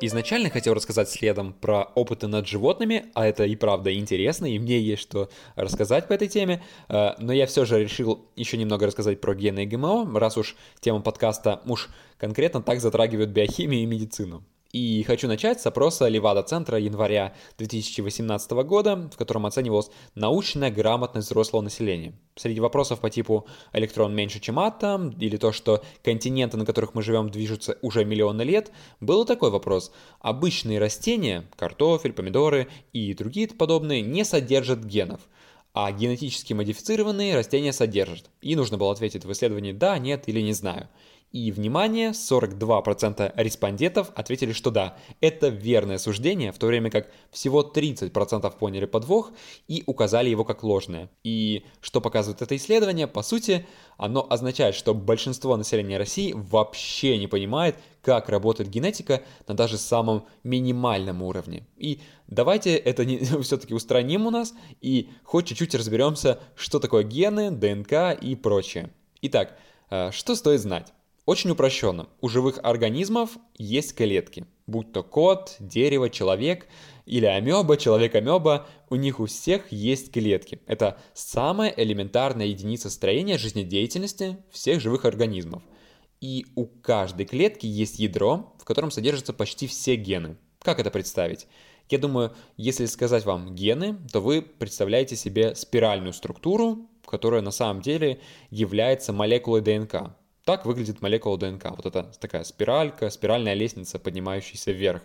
Изначально 0.05 0.49
хотел 0.49 0.73
рассказать 0.73 1.09
следом 1.09 1.53
про 1.53 1.83
опыты 1.95 2.27
над 2.27 2.45
животными, 2.45 3.05
а 3.13 3.25
это 3.25 3.45
и 3.45 3.55
правда 3.55 3.97
интересно, 3.97 4.53
и 4.53 4.59
мне 4.59 4.77
есть 4.77 5.01
что 5.01 5.29
рассказать 5.55 6.09
по 6.09 6.13
этой 6.13 6.27
теме, 6.27 6.61
э, 6.89 7.11
но 7.19 7.31
я 7.31 7.47
все 7.47 7.63
же 7.63 7.81
решил 7.81 8.25
еще 8.35 8.57
немного 8.57 8.85
рассказать 8.85 9.21
про 9.21 9.33
гены 9.33 9.63
и 9.63 9.65
ГМО, 9.65 10.19
раз 10.19 10.35
уж 10.35 10.57
тема 10.81 10.99
подкаста 10.99 11.61
уж 11.65 11.87
конкретно 12.17 12.61
так 12.61 12.81
затрагивает 12.81 13.29
биохимию 13.29 13.83
и 13.83 13.85
медицину. 13.85 14.43
И 14.73 15.03
хочу 15.03 15.27
начать 15.27 15.61
с 15.61 15.67
опроса 15.67 16.07
Левада-центра 16.07 16.79
января 16.79 17.35
2018 17.59 18.51
года, 18.65 19.07
в 19.13 19.17
котором 19.17 19.45
оценивалась 19.45 19.91
научная 20.15 20.71
грамотность 20.71 21.27
взрослого 21.27 21.61
населения. 21.61 22.13
Среди 22.35 22.59
вопросов 22.59 22.99
по 22.99 23.11
типу 23.11 23.45
«электрон 23.71 24.15
меньше, 24.15 24.39
чем 24.39 24.57
атом» 24.57 25.11
или 25.11 25.37
то, 25.37 25.51
что 25.51 25.83
континенты, 26.03 26.57
на 26.57 26.65
которых 26.65 26.95
мы 26.95 27.03
живем, 27.03 27.29
движутся 27.29 27.77
уже 27.83 28.03
миллионы 28.03 28.41
лет, 28.41 28.71
был 28.99 29.25
такой 29.25 29.51
вопрос. 29.51 29.91
Обычные 30.21 30.79
растения, 30.79 31.47
картофель, 31.55 32.13
помидоры 32.13 32.67
и 32.93 33.13
другие 33.13 33.49
подобные, 33.49 34.01
не 34.01 34.25
содержат 34.25 34.83
генов 34.83 35.21
а 35.75 35.91
генетически 35.91 36.53
модифицированные 36.53 37.35
растения 37.35 37.73
содержат. 37.73 38.29
И 38.41 38.55
нужно 38.55 38.77
было 38.77 38.91
ответить 38.91 39.25
в 39.25 39.31
исследовании 39.31 39.71
«да», 39.71 39.97
«нет» 39.97 40.25
или 40.27 40.39
«не 40.39 40.53
знаю». 40.53 40.87
И, 41.33 41.51
внимание, 41.51 42.11
42% 42.11 43.33
респондентов 43.35 44.11
ответили, 44.13 44.51
что 44.53 44.69
да, 44.69 44.95
это 45.19 45.47
верное 45.47 45.97
суждение, 45.97 46.51
в 46.51 46.59
то 46.59 46.67
время 46.67 46.91
как 46.91 47.09
всего 47.31 47.63
30% 47.63 48.55
поняли 48.59 48.85
подвох 48.85 49.31
и 49.67 49.83
указали 49.87 50.29
его 50.29 50.45
как 50.45 50.61
ложное. 50.61 51.09
И 51.23 51.65
что 51.81 52.01
показывает 52.01 52.43
это 52.43 52.55
исследование? 52.55 53.07
По 53.07 53.23
сути, 53.23 53.65
оно 53.97 54.27
означает, 54.29 54.75
что 54.75 54.93
большинство 54.93 55.57
населения 55.57 55.97
России 55.97 56.33
вообще 56.35 57.17
не 57.17 57.25
понимает, 57.25 57.77
как 58.03 58.29
работает 58.29 58.69
генетика 58.69 59.23
на 59.47 59.55
даже 59.55 59.79
самом 59.79 60.27
минимальном 60.43 61.23
уровне. 61.23 61.65
И 61.77 62.01
давайте 62.27 62.75
это 62.75 63.05
не, 63.05 63.17
все-таки 63.41 63.73
устраним 63.73 64.27
у 64.27 64.29
нас 64.29 64.53
и 64.81 65.09
хоть 65.23 65.47
чуть-чуть 65.47 65.73
разберемся, 65.73 66.39
что 66.55 66.77
такое 66.77 67.03
гены, 67.03 67.49
ДНК 67.49 68.15
и 68.21 68.35
прочее. 68.35 68.91
Итак, 69.23 69.57
э, 69.89 70.11
что 70.11 70.35
стоит 70.35 70.61
знать? 70.61 70.93
Очень 71.25 71.51
упрощенно. 71.51 72.09
У 72.19 72.27
живых 72.27 72.59
организмов 72.63 73.37
есть 73.57 73.95
клетки. 73.95 74.45
Будь 74.67 74.91
то 74.91 75.03
кот, 75.03 75.55
дерево, 75.59 76.09
человек 76.09 76.67
или 77.05 77.25
амеба, 77.25 77.77
человек-амеба, 77.77 78.67
у 78.89 78.95
них 78.95 79.21
у 79.21 79.25
всех 79.25 79.71
есть 79.71 80.11
клетки. 80.11 80.61
Это 80.67 80.97
самая 81.13 81.73
элементарная 81.75 82.47
единица 82.47 82.89
строения 82.89 83.37
жизнедеятельности 83.37 84.37
всех 84.51 84.81
живых 84.81 85.05
организмов. 85.05 85.63
И 86.19 86.45
у 86.55 86.65
каждой 86.65 87.25
клетки 87.25 87.65
есть 87.67 87.99
ядро, 87.99 88.53
в 88.59 88.65
котором 88.65 88.91
содержатся 88.91 89.31
почти 89.31 89.67
все 89.67 89.95
гены. 89.95 90.37
Как 90.59 90.79
это 90.79 90.91
представить? 90.91 91.47
Я 91.89 91.99
думаю, 91.99 92.33
если 92.57 92.85
сказать 92.85 93.23
вам 93.23 93.55
гены, 93.55 93.97
то 94.11 94.19
вы 94.19 94.41
представляете 94.41 95.15
себе 95.15 95.55
спиральную 95.55 96.13
структуру, 96.13 96.89
которая 97.05 97.41
на 97.41 97.51
самом 97.51 97.81
деле 97.81 98.19
является 98.49 99.13
молекулой 99.13 99.61
ДНК. 99.61 100.15
Так 100.45 100.65
выглядит 100.65 101.01
молекула 101.01 101.37
ДНК. 101.37 101.71
Вот 101.71 101.85
это 101.85 102.11
такая 102.19 102.43
спиралька, 102.43 103.09
спиральная 103.09 103.53
лестница, 103.53 103.97
поднимающаяся 103.97 104.71
вверх. 104.71 105.01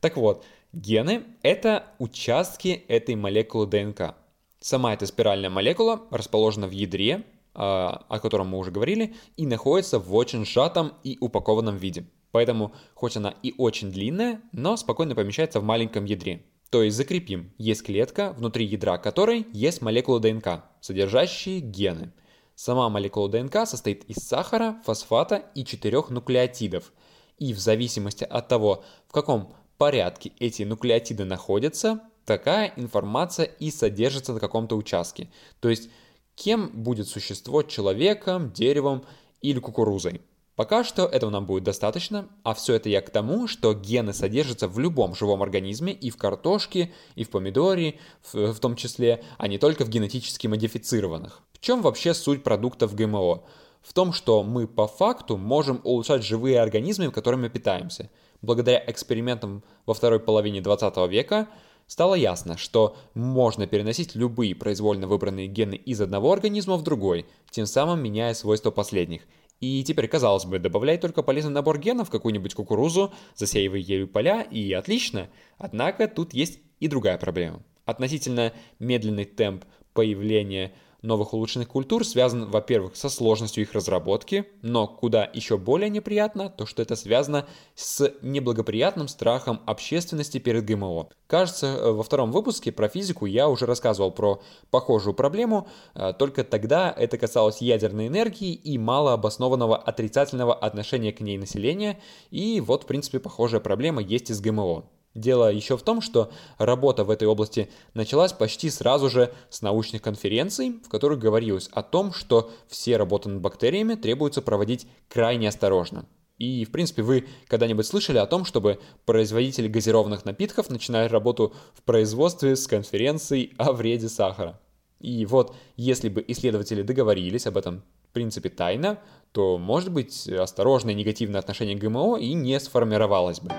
Так 0.00 0.18
вот, 0.18 0.44
гены— 0.72 1.22
это 1.42 1.86
участки 1.98 2.84
этой 2.88 3.14
молекулы 3.14 3.66
ДНК. 3.66 4.14
Сама 4.60 4.92
эта 4.92 5.06
спиральная 5.06 5.48
молекула 5.48 6.02
расположена 6.10 6.66
в 6.66 6.72
ядре, 6.72 7.24
а, 7.54 8.04
о 8.08 8.18
котором 8.20 8.48
мы 8.48 8.58
уже 8.58 8.70
говорили, 8.70 9.14
и 9.38 9.46
находится 9.46 9.98
в 9.98 10.14
очень 10.14 10.44
сжатом 10.44 10.92
и 11.02 11.16
упакованном 11.18 11.78
виде. 11.78 12.04
Поэтому, 12.30 12.74
хоть 12.94 13.16
она 13.16 13.34
и 13.42 13.54
очень 13.56 13.90
длинная, 13.90 14.42
но 14.52 14.76
спокойно 14.76 15.14
помещается 15.14 15.60
в 15.60 15.64
маленьком 15.64 16.04
ядре. 16.04 16.44
То 16.68 16.82
есть 16.82 16.96
закрепим, 16.96 17.52
есть 17.56 17.84
клетка, 17.84 18.34
внутри 18.36 18.66
ядра 18.66 18.98
которой 18.98 19.46
есть 19.52 19.80
молекула 19.80 20.20
ДНК, 20.20 20.64
содержащие 20.80 21.60
гены– 21.60 22.12
Сама 22.54 22.88
молекула 22.88 23.28
ДНК 23.28 23.66
состоит 23.66 24.04
из 24.04 24.16
сахара, 24.16 24.80
фосфата 24.84 25.44
и 25.54 25.64
четырех 25.64 26.10
нуклеотидов. 26.10 26.92
И 27.38 27.52
в 27.52 27.58
зависимости 27.58 28.24
от 28.24 28.48
того, 28.48 28.84
в 29.08 29.12
каком 29.12 29.54
порядке 29.76 30.32
эти 30.38 30.62
нуклеотиды 30.62 31.24
находятся, 31.24 32.00
такая 32.24 32.72
информация 32.76 33.46
и 33.46 33.70
содержится 33.70 34.32
на 34.32 34.40
каком-то 34.40 34.76
участке. 34.76 35.30
То 35.60 35.68
есть, 35.68 35.90
кем 36.36 36.70
будет 36.82 37.08
существо 37.08 37.62
человеком, 37.62 38.52
деревом 38.52 39.04
или 39.40 39.58
кукурузой. 39.58 40.20
Пока 40.56 40.84
что 40.84 41.06
этого 41.06 41.30
нам 41.30 41.46
будет 41.46 41.64
достаточно, 41.64 42.28
а 42.44 42.54
все 42.54 42.74
это 42.74 42.88
я 42.88 43.00
к 43.00 43.10
тому, 43.10 43.48
что 43.48 43.74
гены 43.74 44.12
содержатся 44.12 44.68
в 44.68 44.78
любом 44.78 45.14
живом 45.14 45.42
организме, 45.42 45.92
и 45.92 46.10
в 46.10 46.16
картошке, 46.16 46.92
и 47.16 47.24
в 47.24 47.30
помидоре, 47.30 47.98
в, 48.22 48.52
в 48.52 48.60
том 48.60 48.76
числе, 48.76 49.24
а 49.36 49.48
не 49.48 49.58
только 49.58 49.84
в 49.84 49.88
генетически 49.88 50.46
модифицированных 50.46 51.42
чем 51.64 51.80
вообще 51.80 52.12
суть 52.12 52.42
продуктов 52.42 52.94
ГМО? 52.94 53.42
В 53.80 53.92
том, 53.94 54.12
что 54.12 54.42
мы 54.42 54.66
по 54.66 54.86
факту 54.86 55.38
можем 55.38 55.80
улучшать 55.82 56.22
живые 56.22 56.60
организмы, 56.60 57.10
которыми 57.10 57.48
питаемся. 57.48 58.10
Благодаря 58.42 58.84
экспериментам 58.86 59.64
во 59.86 59.94
второй 59.94 60.20
половине 60.20 60.60
20 60.60 60.94
века 61.08 61.48
стало 61.86 62.16
ясно, 62.16 62.58
что 62.58 62.96
можно 63.14 63.66
переносить 63.66 64.14
любые 64.14 64.54
произвольно 64.54 65.06
выбранные 65.06 65.46
гены 65.46 65.74
из 65.74 66.02
одного 66.02 66.34
организма 66.34 66.76
в 66.76 66.82
другой, 66.82 67.24
тем 67.50 67.64
самым 67.64 68.02
меняя 68.02 68.34
свойства 68.34 68.70
последних. 68.70 69.22
И 69.64 69.82
теперь, 69.82 70.08
казалось 70.08 70.44
бы, 70.44 70.58
добавляй 70.58 70.98
только 70.98 71.22
полезный 71.22 71.50
набор 71.50 71.78
генов 71.78 72.10
какую-нибудь 72.10 72.52
кукурузу, 72.52 73.14
засеивай 73.34 73.80
ею 73.80 74.06
поля, 74.06 74.42
и 74.42 74.70
отлично. 74.74 75.30
Однако 75.56 76.06
тут 76.06 76.34
есть 76.34 76.58
и 76.80 76.86
другая 76.86 77.16
проблема. 77.16 77.62
Относительно 77.86 78.52
медленный 78.78 79.24
темп 79.24 79.64
появления 79.94 80.74
новых 81.04 81.34
улучшенных 81.34 81.68
культур 81.68 82.04
связан, 82.04 82.50
во-первых, 82.50 82.96
со 82.96 83.08
сложностью 83.08 83.62
их 83.62 83.72
разработки, 83.72 84.46
но 84.62 84.88
куда 84.88 85.30
еще 85.32 85.58
более 85.58 85.90
неприятно, 85.90 86.48
то 86.48 86.66
что 86.66 86.82
это 86.82 86.96
связано 86.96 87.46
с 87.74 88.12
неблагоприятным 88.22 89.08
страхом 89.08 89.60
общественности 89.66 90.38
перед 90.38 90.64
ГМО. 90.64 91.08
Кажется, 91.26 91.66
э, 91.66 91.92
во 91.92 92.02
втором 92.02 92.32
выпуске 92.32 92.72
про 92.72 92.88
физику 92.88 93.26
я 93.26 93.48
уже 93.48 93.66
рассказывал 93.66 94.10
про 94.10 94.42
похожую 94.70 95.14
проблему, 95.14 95.68
э, 95.94 96.12
только 96.18 96.42
тогда 96.42 96.92
это 96.96 97.18
касалось 97.18 97.60
ядерной 97.60 98.08
энергии 98.08 98.54
и 98.54 98.78
малообоснованного 98.78 99.76
отрицательного 99.76 100.54
отношения 100.54 101.12
к 101.12 101.20
ней 101.20 101.38
населения, 101.38 102.00
и 102.30 102.60
вот, 102.60 102.84
в 102.84 102.86
принципе, 102.86 103.20
похожая 103.20 103.60
проблема 103.60 104.02
есть 104.02 104.30
и 104.30 104.34
с 104.34 104.40
ГМО. 104.40 104.84
Дело 105.14 105.52
еще 105.52 105.76
в 105.76 105.82
том, 105.82 106.00
что 106.00 106.32
работа 106.58 107.04
в 107.04 107.10
этой 107.10 107.28
области 107.28 107.70
началась 107.94 108.32
почти 108.32 108.68
сразу 108.68 109.08
же 109.08 109.32
с 109.48 109.62
научных 109.62 110.02
конференций, 110.02 110.80
в 110.84 110.88
которых 110.88 111.20
говорилось 111.20 111.68
о 111.72 111.82
том, 111.82 112.12
что 112.12 112.50
все 112.68 112.96
работы 112.96 113.28
над 113.28 113.40
бактериями 113.40 113.94
требуется 113.94 114.42
проводить 114.42 114.88
крайне 115.08 115.48
осторожно. 115.48 116.06
И, 116.38 116.64
в 116.64 116.72
принципе, 116.72 117.02
вы 117.02 117.28
когда-нибудь 117.46 117.86
слышали 117.86 118.18
о 118.18 118.26
том, 118.26 118.44
чтобы 118.44 118.80
производители 119.04 119.68
газированных 119.68 120.24
напитков 120.24 120.68
начинали 120.68 121.08
работу 121.08 121.54
в 121.74 121.82
производстве 121.82 122.56
с 122.56 122.66
конференцией 122.66 123.54
о 123.56 123.72
вреде 123.72 124.08
сахара. 124.08 124.60
И 124.98 125.26
вот, 125.26 125.54
если 125.76 126.08
бы 126.08 126.24
исследователи 126.26 126.82
договорились 126.82 127.46
об 127.46 127.56
этом 127.56 127.84
принципе 128.14 128.48
тайно, 128.48 128.98
то, 129.32 129.58
может 129.58 129.92
быть, 129.92 130.26
осторожное 130.28 130.94
негативное 130.94 131.40
отношение 131.40 131.76
к 131.76 131.80
ГМО 131.80 132.16
и 132.18 132.32
не 132.32 132.58
сформировалось 132.58 133.40
бы. 133.40 133.52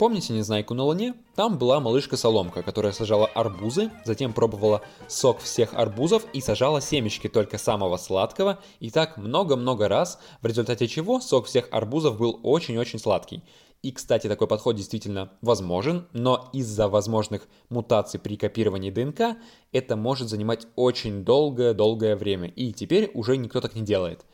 Помните 0.00 0.32
«Незнайку 0.32 0.72
на 0.72 0.84
Луне»? 0.84 1.12
Там 1.34 1.58
была 1.58 1.78
малышка-соломка, 1.78 2.62
которая 2.62 2.94
сажала 2.94 3.26
арбузы, 3.26 3.90
затем 4.06 4.32
пробовала 4.32 4.80
сок 5.08 5.40
всех 5.40 5.74
арбузов 5.74 6.24
и 6.32 6.40
сажала 6.40 6.80
семечки 6.80 7.28
только 7.28 7.58
самого 7.58 7.98
сладкого, 7.98 8.60
и 8.78 8.90
так 8.90 9.18
много-много 9.18 9.88
раз, 9.88 10.18
в 10.40 10.46
результате 10.46 10.88
чего 10.88 11.20
сок 11.20 11.44
всех 11.44 11.68
арбузов 11.70 12.16
был 12.16 12.40
очень-очень 12.42 12.98
сладкий. 12.98 13.44
И, 13.82 13.92
кстати, 13.92 14.26
такой 14.26 14.48
подход 14.48 14.74
действительно 14.74 15.32
возможен, 15.42 16.06
но 16.14 16.48
из-за 16.54 16.88
возможных 16.88 17.46
мутаций 17.68 18.18
при 18.18 18.38
копировании 18.38 18.90
ДНК 18.90 19.36
это 19.70 19.96
может 19.96 20.30
занимать 20.30 20.66
очень 20.76 21.26
долгое-долгое 21.26 22.16
время, 22.16 22.48
и 22.48 22.72
теперь 22.72 23.10
уже 23.12 23.36
никто 23.36 23.60
так 23.60 23.74
не 23.74 23.82
делает. 23.82 24.24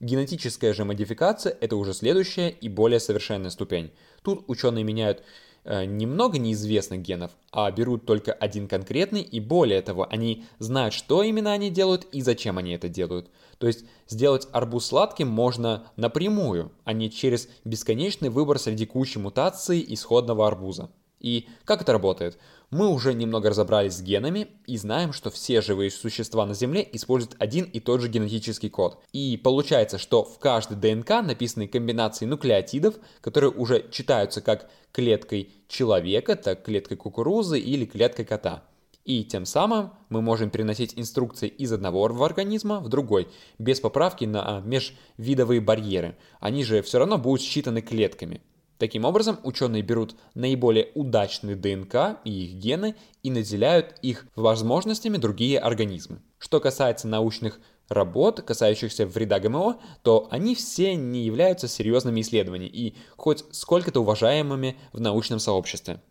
Генетическая 0.00 0.74
же 0.74 0.84
модификация– 0.84 1.56
это 1.62 1.76
уже 1.76 1.94
следующая 1.94 2.50
и 2.50 2.68
более 2.68 3.00
совершенная 3.00 3.48
ступень. 3.48 3.90
Тут 4.24 4.44
ученые 4.48 4.84
меняют 4.84 5.22
э, 5.64 5.84
немного 5.84 6.38
неизвестных 6.38 7.02
генов, 7.02 7.32
а 7.52 7.70
берут 7.70 8.06
только 8.06 8.32
один 8.32 8.68
конкретный, 8.68 9.20
и 9.20 9.38
более 9.38 9.82
того, 9.82 10.08
они 10.10 10.46
знают, 10.58 10.94
что 10.94 11.22
именно 11.22 11.52
они 11.52 11.68
делают 11.68 12.04
и 12.10 12.22
зачем 12.22 12.56
они 12.56 12.72
это 12.72 12.88
делают. 12.88 13.30
То 13.58 13.66
есть 13.66 13.84
сделать 14.08 14.48
арбуз 14.50 14.86
сладким 14.86 15.28
можно 15.28 15.92
напрямую, 15.96 16.72
а 16.84 16.94
не 16.94 17.10
через 17.10 17.50
бесконечный 17.64 18.30
выбор 18.30 18.58
среди 18.58 18.86
кучи 18.86 19.18
мутаций 19.18 19.84
исходного 19.86 20.46
арбуза. 20.46 20.90
И 21.20 21.46
как 21.66 21.82
это 21.82 21.92
работает? 21.92 22.38
Мы 22.70 22.88
уже 22.88 23.14
немного 23.14 23.50
разобрались 23.50 23.94
с 23.94 24.02
генами 24.02 24.48
и 24.66 24.76
знаем, 24.76 25.12
что 25.12 25.30
все 25.30 25.60
живые 25.60 25.90
существа 25.90 26.44
на 26.46 26.54
Земле 26.54 26.88
используют 26.92 27.36
один 27.38 27.64
и 27.64 27.78
тот 27.78 28.00
же 28.00 28.08
генетический 28.08 28.70
код. 28.70 29.02
И 29.12 29.36
получается, 29.36 29.98
что 29.98 30.24
в 30.24 30.38
каждой 30.38 30.76
ДНК 30.76 31.22
написаны 31.22 31.68
комбинации 31.68 32.26
нуклеотидов, 32.26 32.96
которые 33.20 33.50
уже 33.50 33.88
читаются 33.90 34.40
как 34.40 34.70
клеткой 34.92 35.50
человека, 35.68 36.36
так 36.36 36.64
клеткой 36.64 36.96
кукурузы 36.96 37.58
или 37.58 37.84
клеткой 37.84 38.24
кота. 38.24 38.64
И 39.04 39.22
тем 39.22 39.44
самым 39.44 39.92
мы 40.08 40.22
можем 40.22 40.48
переносить 40.48 40.94
инструкции 40.96 41.48
из 41.48 41.72
одного 41.72 42.04
организма 42.06 42.80
в 42.80 42.88
другой, 42.88 43.28
без 43.58 43.78
поправки 43.78 44.24
на 44.24 44.62
межвидовые 44.64 45.60
барьеры. 45.60 46.16
Они 46.40 46.64
же 46.64 46.80
все 46.80 46.98
равно 46.98 47.18
будут 47.18 47.42
считаны 47.42 47.82
клетками. 47.82 48.40
Таким 48.84 49.06
образом, 49.06 49.40
ученые 49.44 49.80
берут 49.82 50.14
наиболее 50.34 50.90
удачные 50.94 51.56
ДНК 51.56 52.18
и 52.22 52.44
их 52.44 52.56
гены 52.56 52.96
и 53.22 53.30
наделяют 53.30 53.94
их 54.02 54.26
возможностями 54.36 55.16
другие 55.16 55.58
организмы. 55.58 56.20
Что 56.36 56.60
касается 56.60 57.08
научных 57.08 57.60
работ, 57.88 58.42
касающихся 58.42 59.06
вреда 59.06 59.40
ГМО, 59.40 59.78
то 60.02 60.28
они 60.30 60.54
все 60.54 60.96
не 60.96 61.24
являются 61.24 61.66
серьезными 61.66 62.20
исследованиями 62.20 62.70
и 62.70 62.94
хоть 63.16 63.46
сколько-то 63.52 64.00
уважаемыми 64.00 64.76
в 64.92 65.00
научном 65.00 65.38
сообществе. 65.38 66.02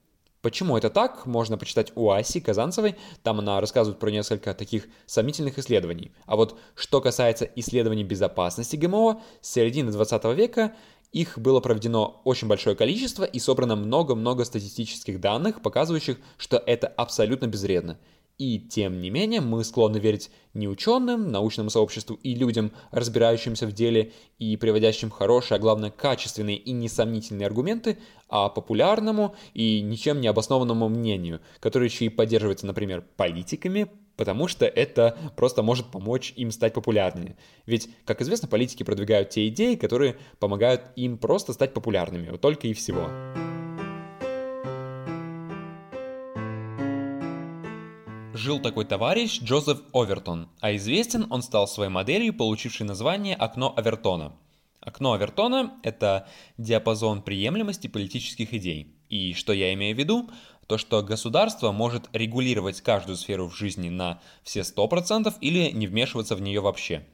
Почему 0.44 0.76
это 0.76 0.90
так, 0.90 1.26
можно 1.26 1.58
почитать 1.58 1.94
у 1.96 2.12
Аси 2.12 2.42
Казанцевой, 2.42 2.98
там 3.24 3.40
она 3.40 3.62
рассказывает 3.62 3.98
про 3.98 4.10
несколько 4.10 4.54
таких 4.54 4.88
сомнительных 5.06 5.58
исследований. 5.58 6.12
А 6.26 6.36
вот 6.36 6.60
что 6.76 7.00
касается 7.00 7.46
исследований 7.56 8.04
безопасности 8.04 8.76
ГМО, 8.76 9.22
с 9.40 9.50
середины 9.50 9.94
20 9.94 10.26
века 10.36 10.74
их 11.14 11.38
было 11.38 11.60
проведено 11.60 12.22
очень 12.26 12.48
большое 12.48 12.76
количество 12.76 13.24
и 13.24 13.40
собрано 13.40 13.76
много-много 13.76 14.44
статистических 14.44 15.22
данных, 15.22 15.62
показывающих, 15.62 16.18
что 16.38 16.58
это 16.58 16.88
абсолютно 16.88 17.46
безвредно. 17.46 18.00
И 18.40 18.60
тем 18.60 19.00
не 19.00 19.12
менее 19.12 19.42
мы 19.42 19.64
склонны 19.64 19.98
верить 19.98 20.32
не 20.56 20.68
ученым, 20.68 21.32
научному 21.32 21.70
сообществу 21.70 22.16
и 22.16 22.34
людям, 22.34 22.72
разбирающимся 22.90 23.68
в 23.68 23.74
деле 23.74 24.12
и 24.40 24.58
приводящим 24.58 25.12
хорошие, 25.12 25.58
а 25.58 25.60
главное 25.60 25.92
качественные 25.92 26.58
и 26.58 26.72
несомнительные 26.72 27.46
аргументы, 27.46 28.00
а 28.28 28.50
популярному 28.50 29.36
и 29.54 29.82
ничем 29.82 30.20
не 30.20 30.28
обоснованному 30.28 30.90
мнению, 30.90 31.42
которое 31.60 31.86
еще 31.86 32.06
и 32.06 32.10
поддерживается, 32.10 32.66
например, 32.66 33.06
политиками, 33.16 33.88
потому 34.16 34.48
что 34.48 34.66
это 34.66 35.18
просто 35.36 35.64
может 35.64 35.88
помочь 35.88 36.34
им 36.36 36.52
стать 36.52 36.74
популярнее. 36.74 37.36
Ведь, 37.66 37.90
как 38.06 38.22
известно, 38.22 38.48
политики 38.48 38.84
продвигают 38.84 39.30
те 39.30 39.48
идеи, 39.48 39.76
которые 39.76 40.18
помогают 40.40 40.84
им 40.96 41.18
просто 41.18 41.54
стать 41.54 41.74
популярными, 41.74 42.30
вот 42.30 42.42
только 42.42 42.68
и 42.68 42.74
всего. 42.74 43.10
Жил 48.34 48.60
такой 48.60 48.86
товарищ 48.86 49.42
Джозеф 49.42 49.82
Овертон, 49.94 50.50
а 50.60 50.76
известен 50.76 51.28
он 51.30 51.44
стал 51.44 51.68
своей 51.68 51.92
моделью, 51.92 52.34
получившей 52.34 52.86
название 52.86 53.36
«Окно 53.36 53.74
Овертона». 53.78 54.34
Окно 54.82 55.14
Овертона– 55.14 55.76
это 55.84 56.28
диапазон 56.58 57.22
приемлемости 57.22 57.88
политических 57.88 58.54
идей. 58.54 58.98
И 59.08 59.34
что 59.34 59.54
я 59.54 59.74
имею 59.74 59.96
в 59.96 60.00
виду? 60.00 60.30
То, 60.68 60.78
что 60.78 61.02
государство 61.02 61.72
может 61.72 62.10
регулировать 62.14 62.82
каждую 62.82 63.18
сферу 63.18 63.48
в 63.48 63.56
жизни 63.56 63.90
на 63.90 64.22
все 64.44 64.62
100% 64.62 65.34
или 65.42 65.72
не 65.72 65.88
вмешиваться 65.88 66.36
в 66.36 66.42
нее 66.42 66.62
вообще. 66.62 67.06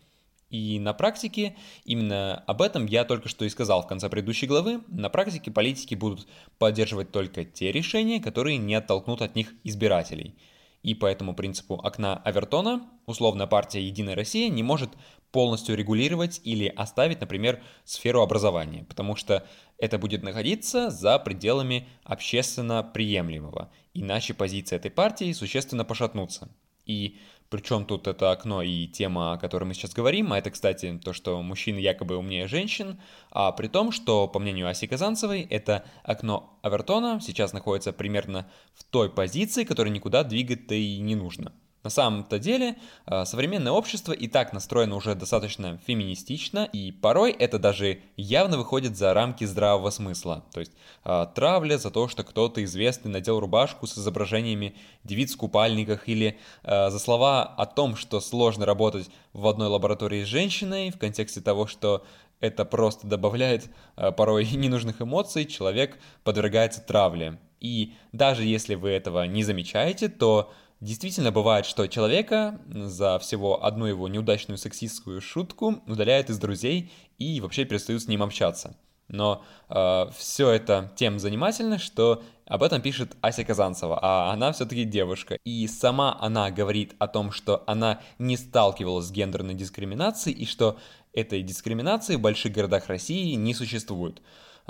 И 0.50 0.80
на 0.80 0.94
практике, 0.94 1.56
именно 1.86 2.44
об 2.48 2.62
этом 2.62 2.88
я 2.88 3.06
только 3.06 3.30
что 3.30 3.46
и 3.46 3.50
сказал 3.50 3.84
в 3.84 3.88
конце 3.88 4.10
предыдущей 4.10 4.48
главы, 4.48 4.82
на 4.88 5.10
практике 5.10 5.52
политики 5.52 5.94
будут 5.94 6.28
поддерживать 6.58 7.12
только 7.12 7.46
те 7.46 7.72
решения, 7.72 8.20
которые 8.20 8.58
не 8.58 8.76
оттолкнут 8.76 9.22
от 9.22 9.36
них 9.36 9.54
избирателей– 9.64 10.36
и 10.82 10.94
по 10.94 11.06
этому 11.06 11.36
принципу 11.36 11.76
окна 11.76 12.16
Авертона 12.24 12.88
условная 13.06 13.48
партия 13.48 13.82
«Единая 13.82 14.16
Россия» 14.16 14.50
не 14.50 14.64
может 14.64 14.90
полностью 15.32 15.76
регулировать 15.76 16.42
или 16.44 16.68
оставить, 16.68 17.22
например, 17.22 17.62
сферу 17.84 18.22
образования, 18.22 18.86
потому 18.88 19.16
что 19.16 19.48
это 19.78 19.98
будет 19.98 20.24
находиться 20.24 20.90
за 20.90 21.20
пределами 21.20 21.88
общественно 22.04 22.84
приемлемого, 22.84 23.72
иначе 23.94 24.34
позиции 24.34 24.76
этой 24.76 24.92
партии 24.92 25.32
существенно 25.34 25.86
пошатнутся. 25.86 26.50
И 26.86 27.20
причем 27.50 27.86
тут 27.86 28.08
это 28.08 28.32
окно 28.32 28.62
и 28.62 28.88
тема, 28.88 29.34
о 29.34 29.38
которой 29.38 29.64
мы 29.66 29.74
сейчас 29.74 29.94
говорим, 29.94 30.34
а 30.34 30.38
это, 30.38 30.52
кстати, 30.52 31.00
то, 31.04 31.14
что 31.14 31.42
мужчины 31.42 31.80
якобы 31.80 32.16
умнее 32.16 32.48
женщин, 32.48 33.00
а 33.32 33.52
при 33.52 33.68
том, 33.68 33.92
что, 33.92 34.28
по 34.28 34.40
мнению 34.40 34.68
Аси 34.68 34.86
Казанцевой, 34.86 35.42
это 35.42 35.84
окно 36.04 36.60
Авертона 36.62 37.20
сейчас 37.22 37.54
находится 37.54 37.92
примерно 37.92 38.50
в 38.76 38.84
той 38.84 39.10
позиции, 39.10 39.64
которой 39.64 39.90
никуда 39.90 40.24
двигать-то 40.24 40.76
и 40.76 41.00
не 41.00 41.16
нужно. 41.16 41.54
На 41.82 41.90
самом-то 41.90 42.40
деле, 42.40 42.76
э, 43.06 43.24
современное 43.24 43.72
общество 43.72 44.12
и 44.12 44.28
так 44.28 44.52
настроено 44.52 44.96
уже 44.96 45.16
достаточно 45.16 45.80
феминистично, 45.88 46.68
и 46.74 46.92
порой 46.92 47.32
это 47.32 47.58
даже 47.58 48.02
явно 48.18 48.58
выходит 48.58 48.98
за 48.98 49.14
рамки 49.14 49.46
здравого 49.46 49.90
смысла. 49.90 50.44
То 50.52 50.60
есть 50.60 50.74
э, 51.06 51.28
травля 51.34 51.78
за 51.78 51.90
то, 51.90 52.10
что 52.10 52.24
кто-то 52.24 52.62
известный 52.66 53.10
надел 53.12 53.40
рубашку 53.40 53.88
с 53.88 53.98
изображениями 53.98 54.76
девиц 55.06 55.36
в 55.36 55.38
купальниках, 55.38 56.10
или 56.10 56.38
э, 56.64 56.90
за 56.90 57.00
слова 57.00 57.44
о 57.44 57.66
том, 57.66 57.96
что 57.96 58.20
сложно 58.20 58.66
работать 58.66 59.10
в 59.32 59.48
одной 59.48 59.70
лаборатории 59.70 60.26
с 60.26 60.28
женщиной, 60.28 60.92
в 60.92 60.98
контексте 60.98 61.40
того, 61.40 61.66
что 61.66 62.06
это 62.42 62.66
просто 62.66 63.08
добавляет 63.08 63.70
порой 64.18 64.46
ненужных 64.52 65.02
эмоций, 65.02 65.46
человек 65.46 65.98
подвергается 66.26 66.82
травле. 66.82 67.40
И 67.62 67.94
даже 68.12 68.44
если 68.44 68.76
вы 68.76 68.90
этого 68.90 69.24
не 69.24 69.44
замечаете, 69.44 70.10
то 70.10 70.52
Действительно 70.82 71.32
бывает, 71.32 71.66
что 71.66 71.88
человека 71.88 72.60
за 72.70 73.20
всего 73.20 73.66
одну 73.66 73.86
его 73.86 74.08
неудачную 74.08 74.58
сексистскую 74.58 75.20
шутку 75.20 75.84
удаляют 75.88 76.30
из 76.30 76.40
друзей 76.40 76.92
и 77.18 77.42
вообще 77.42 77.66
перестают 77.66 78.02
с 78.02 78.08
ним 78.08 78.24
общаться. 78.24 78.78
Но 79.10 79.44
э, 79.70 80.06
все 80.16 80.52
это 80.52 80.92
тем 80.96 81.20
занимательно, 81.20 81.80
что 81.80 82.24
об 82.46 82.64
этом 82.64 82.82
пишет 82.82 83.18
Ася 83.22 83.44
Казанцева, 83.44 84.00
а 84.02 84.32
она 84.32 84.52
все-таки 84.52 84.86
девушка. 84.86 85.38
И 85.44 85.68
сама 85.68 86.18
она 86.20 86.50
говорит 86.50 86.96
о 87.00 87.08
том, 87.08 87.32
что 87.32 87.64
она 87.68 88.02
не 88.18 88.38
сталкивалась 88.38 89.08
с 89.08 89.12
гендерной 89.12 89.56
дискриминацией 89.56 90.38
и 90.38 90.46
что 90.46 90.78
этой 91.14 91.42
дискриминации 91.42 92.16
в 92.16 92.22
больших 92.22 92.54
городах 92.54 92.88
России 92.88 93.34
не 93.36 93.54
существует. 93.54 94.22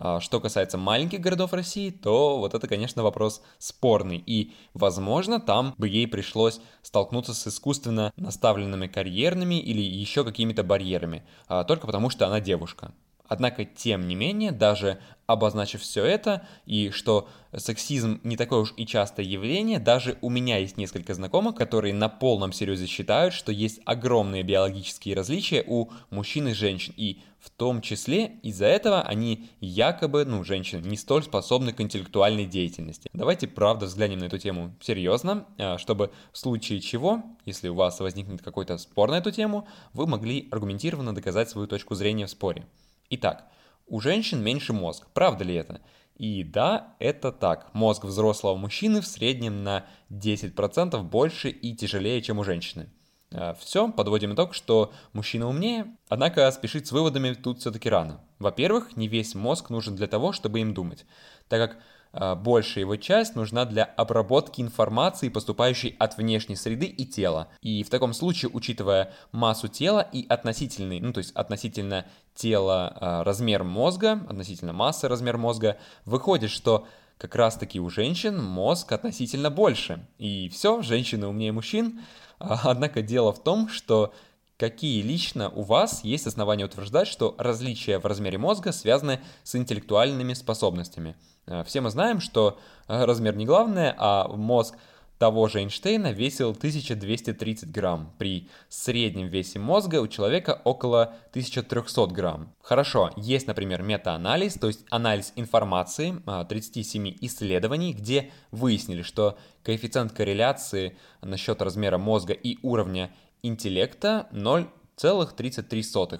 А 0.01 0.21
что 0.21 0.39
касается 0.39 0.77
маленьких 0.77 1.19
городов 1.19 1.51
России, 1.51 1.89
то 1.89 2.39
вот 2.39 2.53
это, 2.53 2.67
конечно, 2.67 3.03
вопрос 3.03 3.41
спорный. 3.57 4.23
И, 4.25 4.53
возможно, 4.73 5.41
там 5.41 5.75
бы 5.77 5.89
ей 5.89 6.07
пришлось 6.07 6.61
столкнуться 6.81 7.33
с 7.33 7.47
искусственно 7.47 8.13
наставленными 8.15 8.87
карьерными 8.87 9.59
или 9.59 9.81
еще 9.81 10.23
какими-то 10.23 10.63
барьерами, 10.63 11.23
а, 11.47 11.65
только 11.65 11.85
потому 11.85 12.09
что 12.09 12.25
она 12.25 12.39
девушка. 12.39 12.93
Однако, 13.29 13.63
тем 13.63 14.07
не 14.07 14.15
менее, 14.15 14.51
даже 14.51 14.99
обозначив 15.27 15.81
все 15.81 16.03
это, 16.03 16.47
и 16.65 16.89
что 16.89 17.29
сексизм 17.55 18.19
не 18.23 18.35
такое 18.35 18.61
уж 18.61 18.73
и 18.75 18.87
частое 18.87 19.23
явление, 19.23 19.77
даже 19.77 20.17
у 20.21 20.29
меня 20.31 20.57
есть 20.57 20.77
несколько 20.77 21.13
знакомых, 21.13 21.53
которые 21.53 21.93
на 21.93 22.09
полном 22.09 22.51
серьезе 22.51 22.87
считают, 22.87 23.35
что 23.35 23.51
есть 23.51 23.79
огромные 23.85 24.41
биологические 24.41 25.15
различия 25.15 25.63
у 25.67 25.89
мужчин 26.09 26.47
и 26.47 26.53
женщин, 26.53 26.95
и 26.97 27.19
в 27.39 27.51
том 27.51 27.81
числе 27.81 28.39
из-за 28.41 28.65
этого 28.65 29.03
они 29.03 29.47
якобы, 29.61 30.25
ну, 30.25 30.43
женщины, 30.43 30.85
не 30.85 30.97
столь 30.97 31.23
способны 31.23 31.71
к 31.71 31.79
интеллектуальной 31.79 32.47
деятельности. 32.47 33.11
Давайте, 33.13 33.47
правда, 33.47 33.85
взглянем 33.85 34.17
на 34.17 34.25
эту 34.25 34.39
тему 34.39 34.75
серьезно, 34.81 35.45
а, 35.59 35.77
чтобы 35.77 36.11
в 36.33 36.39
случае 36.39 36.81
чего, 36.81 37.23
если 37.45 37.69
у 37.69 37.75
вас 37.75 37.99
возникнет 37.99 38.41
какой-то 38.41 38.79
спор 38.79 39.11
на 39.11 39.19
эту 39.19 39.29
тему, 39.29 39.67
вы 39.93 40.07
могли 40.07 40.47
аргументированно 40.49 41.13
доказать 41.13 41.51
свою 41.51 41.67
точку 41.67 41.93
зрения 41.93 42.25
в 42.25 42.31
споре. 42.31 42.65
Итак, 43.11 43.49
у 43.87 43.99
женщин 43.99 44.43
меньше 44.43 44.71
мозг. 44.71 45.07
Правда 45.13 45.43
ли 45.43 45.55
это? 45.55 45.81
И 46.15 46.43
да, 46.43 46.95
это 46.99 47.31
так. 47.31 47.73
Мозг 47.73 48.03
взрослого 48.03 48.55
мужчины 48.55 49.01
в 49.01 49.07
среднем 49.07 49.63
на 49.63 49.85
10% 50.11 51.01
больше 51.01 51.49
и 51.49 51.75
тяжелее, 51.75 52.21
чем 52.21 52.37
у 52.37 52.43
женщины. 52.43 52.89
А, 53.33 53.53
Все, 53.59 53.91
подводим 53.91 54.33
итог, 54.33 54.53
что 54.53 54.91
мужчина 55.13 55.47
умнее, 55.47 55.87
однако 56.07 56.49
спешить 56.51 56.87
с 56.87 56.91
выводами 56.91 57.33
тут 57.33 57.59
все-таки 57.59 57.89
рано. 57.89 58.19
Во-первых, 58.39 58.95
не 58.97 59.07
весь 59.07 59.35
мозг 59.35 59.69
нужен 59.69 59.95
для 59.95 60.07
того, 60.07 60.31
чтобы 60.31 60.61
им 60.61 60.73
думать, 60.73 61.05
так 61.47 61.69
как 61.69 61.81
а, 62.11 62.35
большая 62.35 62.83
его 62.83 62.95
часть 62.95 63.35
нужна 63.35 63.65
для 63.65 63.83
обработки 63.83 64.61
информации, 64.61 65.29
поступающей 65.29 65.95
от 65.99 66.17
внешней 66.17 66.55
среды 66.55 66.87
и 66.87 67.05
тела. 67.05 67.49
И 67.61 67.83
в 67.83 67.89
таком 67.89 68.13
случае, 68.13 68.49
учитывая 68.51 69.13
массу 69.31 69.67
тела 69.67 70.01
и 70.01 70.25
относительный, 70.27 70.99
ну 70.99 71.13
то 71.13 71.19
есть 71.19 71.31
относительно 71.35 72.05
тела 72.33 72.93
а, 72.95 73.23
размер 73.23 73.63
мозга, 73.63 74.13
относительно 74.27 74.73
массы 74.73 75.07
размер 75.07 75.37
мозга, 75.37 75.77
выходит, 76.05 76.49
что 76.49 76.87
как 77.19 77.35
раз 77.35 77.57
таки 77.57 77.79
у 77.79 77.89
женщин 77.89 78.41
мозг 78.41 78.91
относительно 78.93 79.51
больше. 79.51 80.07
И 80.17 80.49
все, 80.49 80.81
женщины 80.81 81.27
умнее 81.27 81.51
мужчин. 81.51 81.99
А, 82.39 82.59
однако 82.63 83.01
дело 83.01 83.31
в 83.33 83.43
том, 83.43 83.69
что 83.69 84.13
Какие 84.59 85.01
лично 85.01 85.49
у 85.51 85.61
вас 85.61 86.03
есть 86.03 86.27
основания 86.27 86.65
утверждать, 86.65 87.07
что 87.07 87.33
различия 87.37 87.97
в 87.97 88.05
размере 88.05 88.37
мозга 88.37 88.73
связаны 88.73 89.21
с 89.43 89.55
интеллектуальными 89.55 90.33
способностями? 90.33 91.15
Э, 91.47 91.63
все 91.63 91.79
мы 91.79 91.89
знаем, 91.89 92.19
что 92.19 92.59
э, 92.89 93.05
размер 93.05 93.37
не 93.37 93.45
главное, 93.45 93.95
а 93.97 94.27
мозг 94.27 94.75
того 95.19 95.49
же 95.49 95.59
Эйнштейна 95.59 96.13
весил 96.13 96.51
1230 96.51 97.69
грамм, 97.69 98.13
при 98.17 98.47
среднем 98.69 99.27
весе 99.27 99.59
мозга 99.59 100.01
у 100.01 100.07
человека 100.07 100.61
около 100.63 101.13
1300 101.31 102.07
грамм. 102.07 102.55
Хорошо, 102.61 103.11
есть, 103.17 103.45
например, 103.45 103.83
метаанализ, 103.83 104.53
то 104.55 104.67
есть 104.67 104.85
анализ 104.89 105.33
информации 105.35 106.15
37 106.47 107.07
э, 107.07 107.13
исследований, 107.21 107.93
где 107.93 108.31
выяснили, 108.51 109.01
что 109.01 109.37
коэффициент 109.63 110.13
корреляции 110.13 110.97
насчет 111.21 111.61
размера 111.61 111.97
мозга 111.97 112.33
и 112.33 112.57
уровня 112.61 113.13
интеллекта 113.43 114.29
0,33 114.31 116.15
а, 116.15 116.19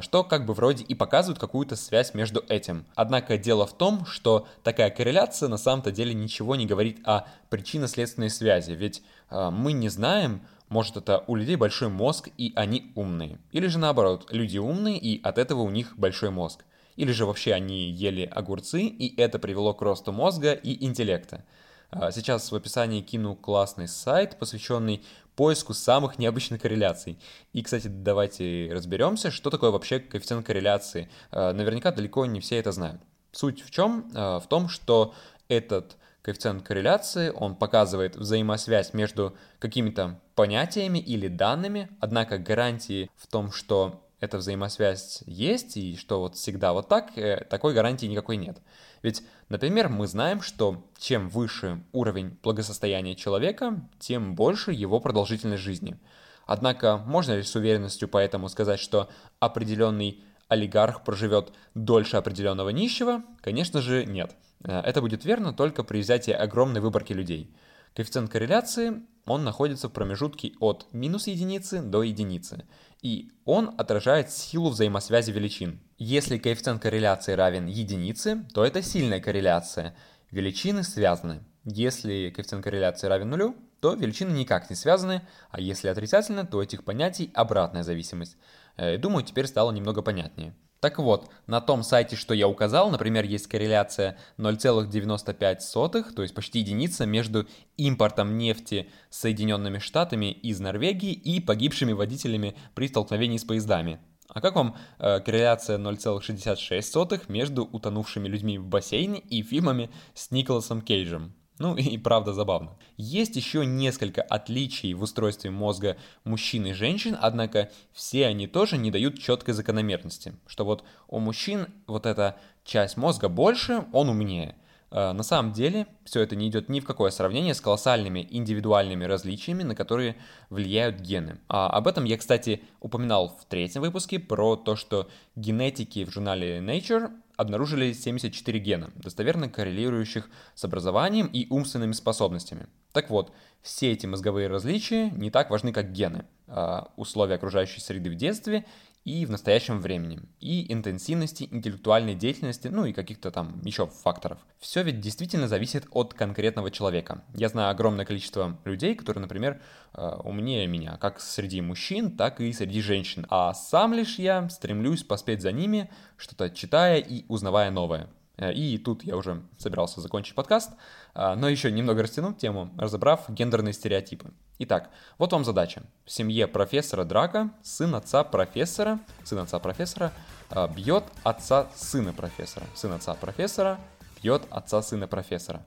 что 0.00 0.24
как 0.24 0.46
бы 0.46 0.54
вроде 0.54 0.84
и 0.84 0.94
показывает 0.94 1.38
какую-то 1.38 1.76
связь 1.76 2.14
между 2.14 2.44
этим. 2.48 2.84
Однако 2.94 3.38
дело 3.38 3.66
в 3.66 3.72
том, 3.72 4.04
что 4.06 4.46
такая 4.62 4.90
корреляция 4.90 5.48
на 5.48 5.58
самом-то 5.58 5.92
деле 5.92 6.12
ничего 6.12 6.56
не 6.56 6.66
говорит 6.66 6.98
о 7.06 7.26
причинно-следственной 7.50 8.30
связи, 8.30 8.72
ведь 8.72 9.02
э, 9.30 9.50
мы 9.50 9.72
не 9.72 9.88
знаем, 9.88 10.42
может 10.68 10.96
это 10.96 11.22
у 11.28 11.36
людей 11.36 11.56
большой 11.56 11.88
мозг 11.88 12.28
и 12.36 12.52
они 12.56 12.90
умные, 12.96 13.38
или 13.52 13.68
же 13.68 13.78
наоборот, 13.78 14.26
люди 14.30 14.58
умные 14.58 14.98
и 14.98 15.22
от 15.22 15.38
этого 15.38 15.60
у 15.60 15.70
них 15.70 15.96
большой 15.96 16.30
мозг, 16.30 16.64
или 16.96 17.12
же 17.12 17.24
вообще 17.24 17.52
они 17.52 17.88
ели 17.90 18.24
огурцы 18.24 18.82
и 18.82 19.20
это 19.20 19.38
привело 19.38 19.74
к 19.74 19.82
росту 19.82 20.12
мозга 20.12 20.52
и 20.52 20.84
интеллекта. 20.84 21.44
А, 21.90 22.10
сейчас 22.10 22.50
в 22.50 22.56
описании 22.56 23.00
кину 23.00 23.36
классный 23.36 23.86
сайт, 23.86 24.38
посвященный 24.38 25.04
поиску 25.36 25.74
самых 25.74 26.18
необычных 26.18 26.60
корреляций. 26.60 27.18
И, 27.52 27.62
кстати, 27.62 27.88
давайте 27.88 28.70
разберемся, 28.72 29.30
что 29.30 29.50
такое 29.50 29.70
вообще 29.70 30.00
коэффициент 30.00 30.46
корреляции. 30.46 31.08
А, 31.30 31.52
наверняка 31.52 31.92
далеко 31.92 32.26
не 32.26 32.40
все 32.40 32.56
это 32.56 32.72
знают. 32.72 33.00
Суть 33.32 33.62
в 33.62 33.70
чем? 33.70 34.10
А, 34.14 34.40
в 34.40 34.48
том, 34.48 34.68
что 34.68 35.14
этот 35.48 35.96
коэффициент 36.22 36.64
корреляции, 36.64 37.30
он 37.30 37.54
показывает 37.54 38.16
взаимосвязь 38.16 38.94
между 38.94 39.36
какими-то 39.60 40.18
понятиями 40.34 40.98
или 40.98 41.28
данными, 41.28 41.88
однако 42.00 42.38
гарантии 42.38 43.08
в 43.14 43.28
том, 43.28 43.52
что 43.52 44.02
эта 44.20 44.38
взаимосвязь 44.38 45.22
есть 45.26 45.76
и 45.76 45.96
что 45.96 46.20
вот 46.20 46.36
всегда 46.36 46.72
вот 46.72 46.88
так, 46.88 47.16
э, 47.16 47.44
такой 47.50 47.74
гарантии 47.74 48.06
никакой 48.06 48.36
нет. 48.36 48.58
Ведь, 49.02 49.22
например, 49.48 49.88
мы 49.88 50.06
знаем, 50.06 50.40
что 50.40 50.84
чем 50.98 51.28
выше 51.28 51.82
уровень 51.92 52.38
благосостояния 52.42 53.14
человека, 53.14 53.80
тем 53.98 54.34
больше 54.34 54.72
его 54.72 55.00
продолжительность 55.00 55.62
жизни. 55.62 55.98
Однако, 56.46 56.96
можно 56.96 57.36
ли 57.36 57.42
с 57.42 57.54
уверенностью 57.54 58.08
поэтому 58.08 58.48
сказать, 58.48 58.80
что 58.80 59.10
определенный 59.40 60.22
олигарх 60.48 61.04
проживет 61.04 61.52
дольше 61.74 62.16
определенного 62.16 62.70
нищего? 62.70 63.22
Конечно 63.42 63.82
же, 63.82 64.06
нет. 64.06 64.34
Э, 64.64 64.80
это 64.80 65.02
будет 65.02 65.24
верно 65.24 65.52
только 65.52 65.84
при 65.84 66.00
взятии 66.00 66.32
огромной 66.32 66.80
выборки 66.80 67.12
людей. 67.12 67.54
Коэффициент 67.96 68.30
корреляции, 68.30 69.02
он 69.24 69.42
находится 69.42 69.88
в 69.88 69.92
промежутке 69.92 70.52
от 70.60 70.86
минус 70.92 71.26
единицы 71.26 71.82
до 71.82 72.02
единицы 72.04 72.64
и 73.06 73.30
он 73.44 73.74
отражает 73.78 74.32
силу 74.32 74.70
взаимосвязи 74.70 75.30
величин. 75.30 75.80
Если 75.96 76.38
коэффициент 76.38 76.82
корреляции 76.82 77.32
равен 77.32 77.66
единице, 77.66 78.44
то 78.52 78.64
это 78.64 78.82
сильная 78.82 79.20
корреляция. 79.20 79.96
Величины 80.30 80.82
связаны. 80.82 81.44
Если 81.64 82.30
коэффициент 82.30 82.64
корреляции 82.64 83.06
равен 83.06 83.30
нулю, 83.30 83.56
то 83.80 83.94
величины 83.94 84.32
никак 84.32 84.70
не 84.70 84.76
связаны, 84.76 85.22
а 85.50 85.60
если 85.60 85.88
отрицательно, 85.88 86.44
то 86.44 86.62
этих 86.62 86.84
понятий 86.84 87.30
обратная 87.34 87.82
зависимость. 87.82 88.36
Э, 88.76 88.98
думаю, 88.98 89.24
теперь 89.24 89.46
стало 89.46 89.70
немного 89.70 90.02
понятнее. 90.02 90.54
Так 90.80 90.98
вот, 90.98 91.30
на 91.46 91.60
том 91.60 91.82
сайте, 91.82 92.16
что 92.16 92.34
я 92.34 92.48
указал, 92.48 92.90
например, 92.90 93.24
есть 93.24 93.46
корреляция 93.46 94.18
0,95, 94.38 96.12
то 96.14 96.22
есть 96.22 96.34
почти 96.34 96.58
единица 96.58 97.06
между 97.06 97.46
импортом 97.76 98.36
нефти 98.36 98.90
Соединенными 99.08 99.78
Штатами 99.78 100.32
из 100.32 100.60
Норвегии 100.60 101.12
и 101.12 101.40
погибшими 101.40 101.92
водителями 101.92 102.56
при 102.74 102.88
столкновении 102.88 103.38
с 103.38 103.44
поездами. 103.44 104.00
А 104.28 104.40
как 104.40 104.56
вам 104.56 104.76
э, 104.98 105.20
корреляция 105.20 105.78
0,66 105.78 107.22
между 107.28 107.64
утонувшими 107.64 108.28
людьми 108.28 108.58
в 108.58 108.66
бассейне 108.66 109.20
и 109.20 109.42
фильмами 109.42 109.90
с 110.14 110.30
Николасом 110.30 110.82
Кейджем? 110.82 111.35
Ну 111.58 111.74
и 111.76 111.96
правда 111.96 112.32
забавно. 112.32 112.76
Есть 112.96 113.36
еще 113.36 113.64
несколько 113.64 114.22
отличий 114.22 114.92
в 114.92 115.02
устройстве 115.02 115.50
мозга 115.50 115.96
мужчин 116.24 116.66
и 116.66 116.72
женщин, 116.72 117.16
однако 117.20 117.70
все 117.92 118.26
они 118.26 118.46
тоже 118.46 118.76
не 118.76 118.90
дают 118.90 119.18
четкой 119.18 119.54
закономерности, 119.54 120.34
что 120.46 120.64
вот 120.64 120.84
у 121.08 121.18
мужчин 121.18 121.68
вот 121.86 122.04
эта 122.04 122.36
часть 122.64 122.96
мозга 122.96 123.28
больше, 123.28 123.86
он 123.92 124.10
умнее. 124.10 124.54
А, 124.90 125.12
на 125.12 125.22
самом 125.22 125.52
деле 125.52 125.86
все 126.04 126.20
это 126.20 126.36
не 126.36 126.48
идет 126.48 126.68
ни 126.68 126.80
в 126.80 126.84
какое 126.84 127.10
сравнение 127.10 127.54
с 127.54 127.60
колоссальными 127.60 128.26
индивидуальными 128.30 129.04
различиями, 129.04 129.62
на 129.62 129.74
которые 129.74 130.16
влияют 130.50 131.00
гены. 131.00 131.38
А 131.48 131.68
об 131.68 131.88
этом 131.88 132.04
я, 132.04 132.16
кстати, 132.16 132.62
упоминал 132.80 133.36
в 133.40 133.46
третьем 133.46 133.82
выпуске 133.82 134.18
про 134.18 134.56
то, 134.56 134.76
что 134.76 135.08
генетики 135.34 136.04
в 136.04 136.10
журнале 136.10 136.58
Nature 136.58 137.10
обнаружили 137.36 137.92
74 137.92 138.58
гена, 138.58 138.90
достоверно 138.96 139.48
коррелирующих 139.48 140.28
с 140.54 140.64
образованием 140.64 141.26
и 141.26 141.46
умственными 141.48 141.92
способностями. 141.92 142.66
Так 142.92 143.10
вот, 143.10 143.32
все 143.62 143.92
эти 143.92 144.06
мозговые 144.06 144.48
различия 144.48 145.10
не 145.10 145.30
так 145.30 145.50
важны, 145.50 145.72
как 145.72 145.92
гены, 145.92 146.24
а 146.46 146.92
условия 146.96 147.34
окружающей 147.34 147.80
среды 147.80 148.10
в 148.10 148.14
детстве 148.14 148.64
и 149.06 149.24
в 149.24 149.30
настоящем 149.30 149.80
времени, 149.80 150.18
и 150.40 150.70
интенсивности 150.72 151.48
интеллектуальной 151.52 152.16
деятельности, 152.16 152.66
ну 152.66 152.86
и 152.86 152.92
каких-то 152.92 153.30
там 153.30 153.60
еще 153.62 153.86
факторов. 153.86 154.38
Все 154.58 154.82
ведь 154.82 155.00
действительно 155.00 155.46
зависит 155.46 155.86
от 155.92 156.12
конкретного 156.12 156.72
человека. 156.72 157.22
Я 157.32 157.48
знаю 157.48 157.70
огромное 157.70 158.04
количество 158.04 158.58
людей, 158.64 158.96
которые, 158.96 159.22
например, 159.22 159.62
э, 159.94 160.08
умнее 160.24 160.66
меня, 160.66 160.96
как 160.96 161.20
среди 161.20 161.60
мужчин, 161.60 162.16
так 162.16 162.40
и 162.40 162.52
среди 162.52 162.80
женщин, 162.80 163.26
а 163.30 163.54
сам 163.54 163.94
лишь 163.94 164.18
я 164.18 164.48
стремлюсь 164.48 165.04
поспеть 165.04 165.40
за 165.40 165.52
ними, 165.52 165.88
что-то 166.16 166.50
читая 166.50 166.98
и 166.98 167.24
узнавая 167.28 167.70
новое. 167.70 168.08
Э, 168.36 168.52
и 168.52 168.78
тут 168.78 169.02
я 169.02 169.16
уже 169.16 169.42
собирался 169.58 170.00
закончить 170.00 170.34
подкаст, 170.34 170.72
а, 171.14 171.34
но 171.36 171.48
еще 171.48 171.70
немного 171.70 172.02
растянуть 172.02 172.38
тему, 172.38 172.70
разобрав 172.76 173.28
гендерные 173.28 173.72
стереотипы. 173.72 174.30
Итак, 174.58 174.90
вот 175.18 175.32
вам 175.32 175.44
задача. 175.44 175.82
В 176.04 176.10
семье 176.10 176.46
профессора 176.46 177.04
Драка 177.04 177.50
сын 177.62 177.94
отца 177.94 178.24
профессора, 178.24 179.00
сын 179.24 179.38
отца 179.38 179.58
профессора 179.58 180.12
а, 180.50 180.68
бьет 180.68 181.04
отца 181.24 181.68
сына 181.74 182.12
профессора. 182.12 182.66
Сын 182.74 182.92
отца 182.92 183.14
профессора 183.14 183.78
бьет 184.22 184.42
отца 184.50 184.82
сына 184.82 185.06
профессора. 185.06 185.64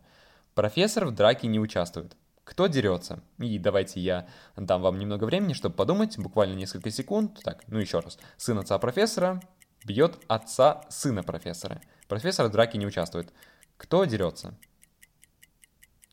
Профессор 0.55 1.05
в 1.05 1.11
драке 1.11 1.47
не 1.47 1.59
участвует. 1.59 2.15
Кто 2.43 2.65
дерется? 2.65 3.21
И 3.37 3.59
давайте 3.59 3.99
я 3.99 4.27
дам 4.57 4.81
вам 4.81 4.97
немного 4.97 5.25
времени, 5.25 5.53
чтобы 5.53 5.75
подумать, 5.75 6.17
буквально 6.17 6.55
несколько 6.55 6.89
секунд. 6.89 7.39
Так, 7.43 7.63
ну 7.67 7.77
еще 7.77 7.99
раз. 7.99 8.17
Сын 8.37 8.57
отца 8.57 8.77
профессора 8.79 9.39
бьет 9.85 10.17
отца 10.27 10.81
сына 10.89 11.23
профессора. 11.23 11.79
Профессор 12.09 12.47
в 12.47 12.51
драке 12.51 12.79
не 12.79 12.87
участвует. 12.87 13.31
Кто 13.77 14.03
дерется? 14.03 14.55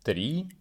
Три, 0.04 0.52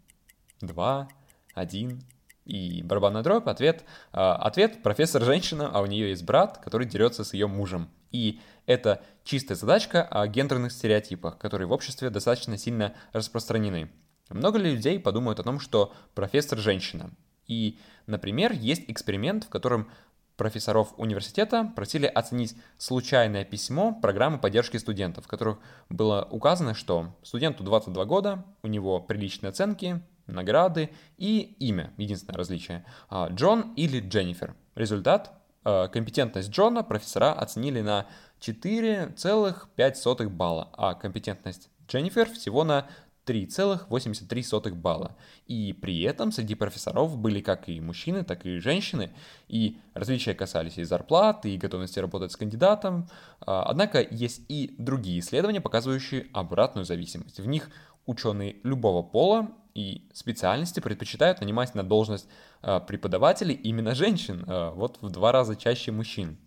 два, 0.61 1.09
один. 1.53 2.01
И 2.45 2.81
барабанная 2.83 3.21
дробь, 3.21 3.47
ответ. 3.47 3.83
Э, 4.13 4.31
ответ 4.31 4.81
профессор 4.81 5.21
женщина, 5.23 5.69
а 5.71 5.81
у 5.81 5.87
нее 5.87 6.09
есть 6.09 6.23
брат, 6.23 6.59
который 6.59 6.87
дерется 6.87 7.25
с 7.25 7.33
ее 7.33 7.47
мужем. 7.47 7.89
И 8.11 8.39
это 8.65 9.03
чистая 9.25 9.55
задачка 9.55 10.03
о 10.03 10.25
гендерных 10.25 10.71
стереотипах, 10.71 11.37
которые 11.37 11.67
в 11.67 11.73
обществе 11.73 12.09
достаточно 12.09 12.57
сильно 12.57 12.93
распространены. 13.11 13.91
Много 14.29 14.57
ли 14.57 14.71
людей 14.71 14.99
подумают 15.01 15.41
о 15.41 15.43
том, 15.43 15.59
что 15.59 15.93
профессор 16.13 16.59
женщина? 16.59 17.11
И, 17.45 17.77
например, 18.07 18.53
есть 18.53 18.85
эксперимент, 18.87 19.43
в 19.43 19.49
котором 19.49 19.91
профессоров 20.37 20.93
университета 20.97 21.71
просили 21.75 22.05
оценить 22.05 22.55
случайное 22.77 23.45
письмо 23.45 23.93
программы 23.93 24.37
поддержки 24.37 24.77
студентов, 24.77 25.25
в 25.25 25.27
которых 25.27 25.59
было 25.89 26.27
указано, 26.29 26.73
что 26.73 27.15
студенту 27.23 27.63
22 27.63 28.05
года, 28.05 28.45
у 28.63 28.67
него 28.67 28.99
приличные 28.99 29.49
оценки, 29.49 30.01
награды 30.27 30.89
и 31.17 31.55
имя, 31.59 31.93
единственное 31.97 32.37
различие, 32.37 32.85
а, 33.09 33.27
Джон 33.29 33.73
или 33.75 33.99
Дженнифер. 33.99 34.55
Результат 34.75 35.31
а, 35.63 35.87
компетентность 35.87 36.49
Джона 36.49 36.83
профессора 36.83 37.33
оценили 37.33 37.81
на 37.81 38.07
4,5 38.39 40.29
балла, 40.29 40.69
а 40.73 40.93
компетентность 40.95 41.69
Дженнифер 41.87 42.29
всего 42.29 42.63
на 42.63 42.87
3,83 43.25 44.73
балла. 44.73 45.15
И 45.47 45.73
при 45.73 46.01
этом 46.01 46.31
среди 46.31 46.55
профессоров 46.55 47.17
были 47.17 47.41
как 47.41 47.67
и 47.69 47.79
мужчины, 47.79 48.23
так 48.23 48.45
и 48.45 48.59
женщины, 48.59 49.11
и 49.47 49.77
различия 49.93 50.33
касались 50.33 50.77
и 50.77 50.83
зарплаты, 50.83 51.53
и 51.53 51.57
готовности 51.57 51.99
работать 51.99 52.31
с 52.31 52.37
кандидатом. 52.37 53.07
А, 53.41 53.63
однако 53.63 54.01
есть 54.01 54.41
и 54.47 54.75
другие 54.77 55.19
исследования, 55.19 55.61
показывающие 55.61 56.27
обратную 56.33 56.85
зависимость. 56.85 57.39
В 57.39 57.47
них 57.47 57.69
ученые 58.05 58.57
любого 58.63 59.01
пола 59.01 59.49
и 59.73 60.07
специальности 60.13 60.79
предпочитают 60.79 61.41
нанимать 61.41 61.75
на 61.75 61.83
должность 61.83 62.27
а, 62.61 62.79
преподавателей 62.79 63.55
именно 63.55 63.93
женщин, 63.93 64.43
а, 64.47 64.71
вот 64.71 64.97
в 65.01 65.09
два 65.09 65.31
раза 65.31 65.55
чаще 65.55 65.91
мужчин. 65.91 66.37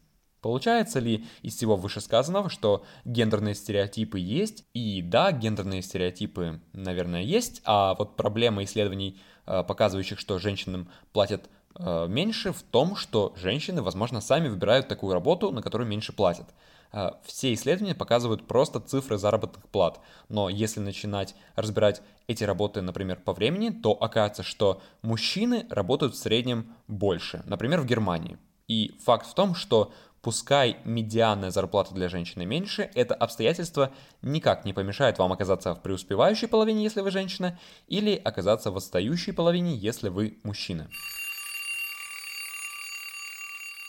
Получается 0.40 1.01
ли 1.01 1.24
из 1.42 1.57
всего 1.57 1.77
вышесказанного, 1.77 2.48
что 2.48 2.85
гендерные 3.05 3.55
стереотипы 3.55 4.18
есть? 4.18 4.64
И 4.72 5.03
да, 5.03 5.33
гендерные 5.33 5.83
стереотипы, 5.83 6.61
наверное, 6.72 7.22
есть, 7.22 7.61
а 7.64 7.94
вот 7.94 8.16
проблема 8.16 8.62
исследований, 8.62 9.20
э, 9.46 9.64
показывающих, 9.64 10.18
что 10.18 10.38
женщинам 10.38 10.88
платят 11.12 11.48
э, 11.74 12.07
меньше, 12.09 12.53
в 12.53 12.62
том, 12.62 12.94
что 12.94 13.35
женщины, 13.37 13.83
возможно, 13.83 14.20
сами 14.20 14.48
выбирают 14.48 14.87
такую 14.87 15.12
работу, 15.12 15.51
на 15.51 15.61
которую 15.61 15.88
меньше 15.88 16.12
платят. 16.12 16.46
Э, 16.92 17.11
все 17.24 17.53
исследования 17.53 17.96
показывают 17.96 18.46
просто 18.46 18.79
цифры 18.79 19.18
заработных 19.18 19.66
плат, 19.68 19.98
но 20.29 20.48
если 20.48 20.79
начинать 20.79 21.35
разбирать 21.57 22.01
эти 22.29 22.44
работы, 22.44 22.81
например, 22.81 23.20
по 23.24 23.33
времени, 23.33 23.70
то 23.70 23.92
окажется, 23.92 24.44
что 24.44 24.81
мужчины 25.03 25.66
работают 25.68 26.14
в 26.14 26.18
среднем 26.18 26.74
больше, 26.87 27.42
например, 27.46 27.81
в 27.81 27.87
Германии. 27.87 28.38
И 28.68 28.94
факт 29.03 29.27
в 29.27 29.35
том, 29.35 29.55
что 29.55 29.92
Пускай 30.20 30.78
медианная 30.85 31.50
зарплата 31.50 31.94
для 31.94 32.09
женщины 32.09 32.44
меньше, 32.44 32.90
это 32.94 33.14
обстоятельство 33.14 33.92
никак 34.20 34.64
не 34.64 34.72
помешает 34.72 35.18
вам 35.18 35.33
оказаться 35.33 35.74
в 35.74 35.83
преуспевающей 35.83 36.48
половине, 36.48 36.83
если 36.83 37.02
вы 37.02 37.11
женщина, 37.12 37.59
или 37.87 38.16
оказаться 38.16 38.72
в 38.72 38.76
отстающей 38.76 39.33
половине, 39.33 39.76
если 39.76 40.09
вы 40.09 40.38
мужчина. 40.42 40.88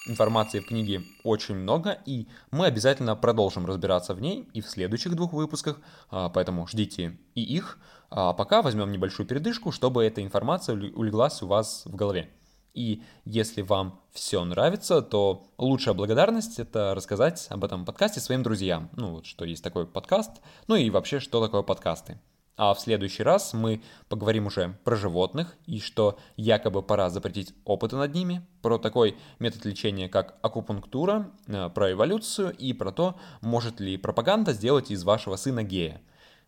Информации 0.06 0.60
в 0.60 0.66
книге 0.66 1.04
очень 1.24 1.56
много, 1.56 2.00
и 2.06 2.28
мы 2.52 2.66
обязательно 2.68 3.16
продолжим 3.16 3.66
разбираться 3.66 4.14
в 4.14 4.22
ней 4.22 4.48
и 4.54 4.62
в 4.62 4.68
следующих 4.68 5.16
двух 5.16 5.34
выпусках, 5.34 5.80
а, 6.10 6.30
поэтому 6.30 6.66
ждите 6.68 7.18
и 7.36 7.42
их. 7.42 7.78
А 8.10 8.34
пока 8.34 8.62
возьмем 8.62 8.92
небольшую 8.92 9.28
передышку, 9.28 9.72
чтобы 9.72 10.04
эта 10.04 10.24
информация 10.24 10.76
улеглась 10.76 11.42
у 11.44 11.48
вас 11.48 11.84
в 11.86 11.96
голове. 11.96 12.30
И 12.74 13.04
если 13.26 13.62
вам 13.62 14.00
все 14.12 14.44
нравится, 14.44 15.02
то 15.02 15.48
лучшая 15.58 15.94
благодарность— 15.94 16.60
это 16.60 16.94
рассказать 16.96 17.48
об 17.50 17.64
этом 17.64 17.86
подкасте 17.86 18.20
своим 18.20 18.44
друзьям. 18.44 18.90
Ну, 18.96 19.16
вот 19.16 19.26
что 19.26 19.46
есть 19.46 19.64
такой 19.64 19.86
подкаст, 19.86 20.42
ну 20.68 20.76
и 20.76 20.90
вообще, 20.90 21.20
что 21.20 21.44
такое 21.44 21.62
подкасты. 21.62 22.20
А 22.62 22.74
в 22.74 22.80
следующий 22.82 23.24
раз 23.24 23.54
мы 23.54 23.82
поговорим 24.10 24.48
уже 24.48 24.78
про 24.84 24.98
животных 24.98 25.56
и 25.66 25.80
что 25.80 26.20
якобы 26.36 26.84
пора 26.84 27.10
запретить 27.10 27.54
опыты 27.64 27.96
над 27.96 28.14
ними, 28.14 28.46
про 28.62 28.78
такой 28.78 29.16
метод 29.40 29.64
лечения, 29.64 30.10
как 30.10 30.38
акупунктура, 30.42 31.32
э, 31.48 31.70
про 31.70 31.94
эволюцию 31.94 32.52
и 32.52 32.74
про 32.74 32.92
то, 32.92 33.18
может 33.40 33.80
ли 33.80 33.96
пропаганда 33.96 34.52
сделать 34.52 34.92
из 34.92 35.06
вашего 35.06 35.38
сына 35.38 35.64
гея. 35.64 36.02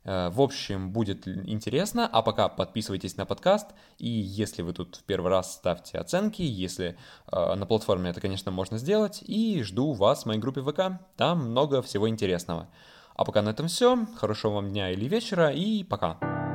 Э, 0.04 0.30
в 0.30 0.42
общем, 0.42 0.92
будет 0.92 1.28
интересно. 1.28 2.08
А 2.12 2.22
пока 2.22 2.50
подписывайтесь 2.50 3.18
на 3.18 3.26
подкаст. 3.26 3.68
И 3.98 4.10
если 4.10 4.62
вы 4.62 4.74
тут 4.74 4.96
в 4.96 5.04
первый 5.04 5.30
раз, 5.30 5.54
ставьте 5.54 5.98
оценки. 5.98 6.42
Если 6.42 6.98
э, 7.32 7.56
на 7.56 7.66
платформе 7.66 8.10
это, 8.10 8.22
конечно, 8.22 8.52
можно 8.52 8.78
сделать. 8.78 9.24
И 9.26 9.62
жду 9.64 9.94
вас 9.94 10.24
в 10.24 10.26
моей 10.28 10.40
группе 10.40 10.62
ВК. 10.62 11.00
Там 11.18 11.52
много 11.52 11.82
всего 11.82 12.10
интересного. 12.10 12.68
А 13.16 13.26
пока 13.26 13.42
на 13.42 13.50
этом 13.50 13.68
все. 13.68 14.06
Хорошего 14.18 14.54
вам 14.54 14.70
дня 14.70 14.92
или 14.92 15.06
вечера. 15.06 15.52
И 15.52 15.84
пока. 15.84 16.51